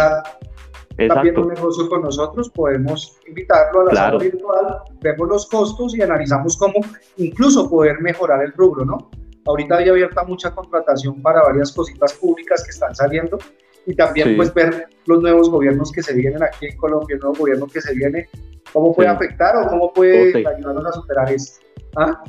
quiere 0.95 1.11
analizar 1.11 1.15
también 1.15 1.39
un 1.39 1.53
negocio 1.53 1.89
con 1.89 2.01
nosotros, 2.01 2.49
podemos 2.49 3.17
invitarlo 3.27 3.81
a 3.81 3.85
la 3.85 3.95
sala 3.95 4.17
virtual, 4.17 4.77
vemos 5.01 5.27
los 5.27 5.47
costos 5.47 5.95
y 5.95 6.01
analizamos 6.01 6.57
cómo 6.57 6.75
incluso 7.17 7.69
poder 7.69 8.01
mejorar 8.01 8.43
el 8.43 8.53
rubro, 8.53 8.85
¿no? 8.85 9.09
Ahorita 9.45 9.77
hay 9.77 9.89
abierta 9.89 10.23
mucha 10.23 10.53
contratación 10.53 11.21
para 11.21 11.41
varias 11.41 11.71
cositas 11.71 12.13
públicas 12.13 12.63
que 12.63 12.69
están 12.69 12.95
saliendo 12.95 13.39
y 13.85 13.95
también 13.95 14.37
pues 14.37 14.53
ver 14.53 14.87
los 15.07 15.21
nuevos 15.21 15.49
gobiernos 15.49 15.91
que 15.91 16.03
se 16.03 16.13
vienen 16.13 16.43
aquí 16.43 16.67
en 16.67 16.77
Colombia, 16.77 17.15
el 17.15 17.19
nuevo 17.19 17.35
gobierno 17.35 17.67
que 17.67 17.81
se 17.81 17.93
viene, 17.95 18.29
cómo 18.71 18.93
puede 18.93 19.09
afectar 19.09 19.55
o 19.57 19.67
cómo 19.67 19.91
puede 19.91 20.47
ayudarnos 20.47 20.85
a 20.85 20.91
superar 20.91 21.31
esto. 21.31 21.65
¿Ah? 21.95 22.23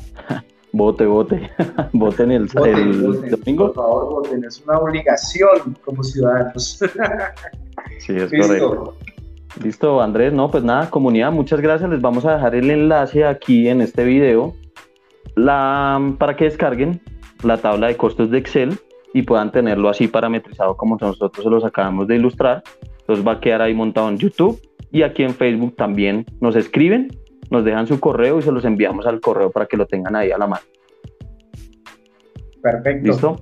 Vote, 0.73 1.05
vote. 1.05 1.51
Voten 1.93 2.31
el, 2.33 2.49
el 2.65 3.31
domingo. 3.31 3.67
Por 3.67 3.75
favor, 3.75 4.11
voten. 4.11 4.43
Es 4.45 4.63
una 4.63 4.79
obligación 4.79 5.77
como 5.85 6.03
ciudadanos. 6.03 6.81
sí, 8.07 8.17
es 8.17 8.31
correcto. 8.31 8.97
Listo, 9.63 10.01
Andrés. 10.01 10.33
No, 10.33 10.51
pues 10.51 10.65
nada, 10.65 10.89
comunidad, 10.91 11.33
muchas 11.33 11.61
gracias. 11.61 11.91
Les 11.91 12.01
vamos 12.01 12.25
a 12.25 12.35
dejar 12.35 12.55
el 12.55 12.71
enlace 12.71 13.25
aquí 13.25 13.69
en 13.69 13.81
este 13.81 14.05
video 14.05 14.55
la, 15.37 16.15
para 16.19 16.37
que 16.37 16.45
descarguen 16.45 17.01
la 17.43 17.59
tabla 17.59 17.89
de 17.89 17.97
costos 17.97 18.31
de 18.31 18.39
Excel 18.39 18.79
y 19.13 19.23
puedan 19.23 19.53
tenerlo 19.53 19.89
así 19.89 20.09
parametrizado 20.09 20.77
como 20.77 20.97
nosotros 21.01 21.45
se 21.45 21.51
los 21.51 21.65
acabamos 21.65 22.07
de 22.07 22.17
ilustrar. 22.17 22.63
Entonces 23.01 23.27
va 23.27 23.33
a 23.33 23.41
quedar 23.41 23.63
ahí 23.63 23.75
montado 23.75 24.09
en 24.09 24.17
YouTube 24.17 24.61
y 24.91 25.03
aquí 25.03 25.23
en 25.23 25.35
Facebook 25.35 25.77
también 25.77 26.25
nos 26.41 26.57
escriben 26.57 27.09
nos 27.53 27.65
dejan 27.67 27.87
su 27.87 28.01
correo 28.01 28.39
y 28.39 28.43
se 28.43 28.51
los 28.51 28.65
enviamos 28.65 29.07
al 29.07 29.21
correo 29.21 29.51
para 29.51 29.67
que 29.67 29.77
lo 29.77 29.87
tengan 29.87 30.17
ahí 30.17 30.31
a 30.31 30.39
la 30.39 30.47
mano. 30.47 30.63
Perfecto. 32.63 33.07
¿Listo? 33.07 33.37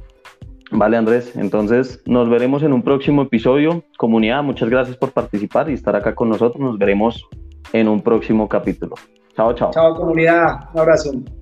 Vale, 0.73 0.97
Andrés. 0.97 1.35
Entonces, 1.37 2.03
nos 2.07 2.29
veremos 2.29 2.63
en 2.63 2.73
un 2.73 2.83
próximo 2.83 3.23
episodio. 3.23 3.83
Comunidad, 3.99 4.43
muchas 4.43 4.69
gracias 4.69 4.97
por 4.97 5.13
participar 5.13 5.69
y 5.71 5.75
estar 5.75 5.97
acá 5.97 6.15
con 6.15 6.29
nosotros. 6.29 6.61
Nos 6.61 6.79
veremos 6.79 7.27
en 7.73 7.89
un 7.89 8.01
próximo 8.01 8.49
capítulo. 8.49 8.95
Chao, 9.37 9.53
chao. 9.55 9.71
Chao, 9.73 9.95
comunidad. 9.97 10.69
Un 10.73 10.81
abrazo. 10.81 11.40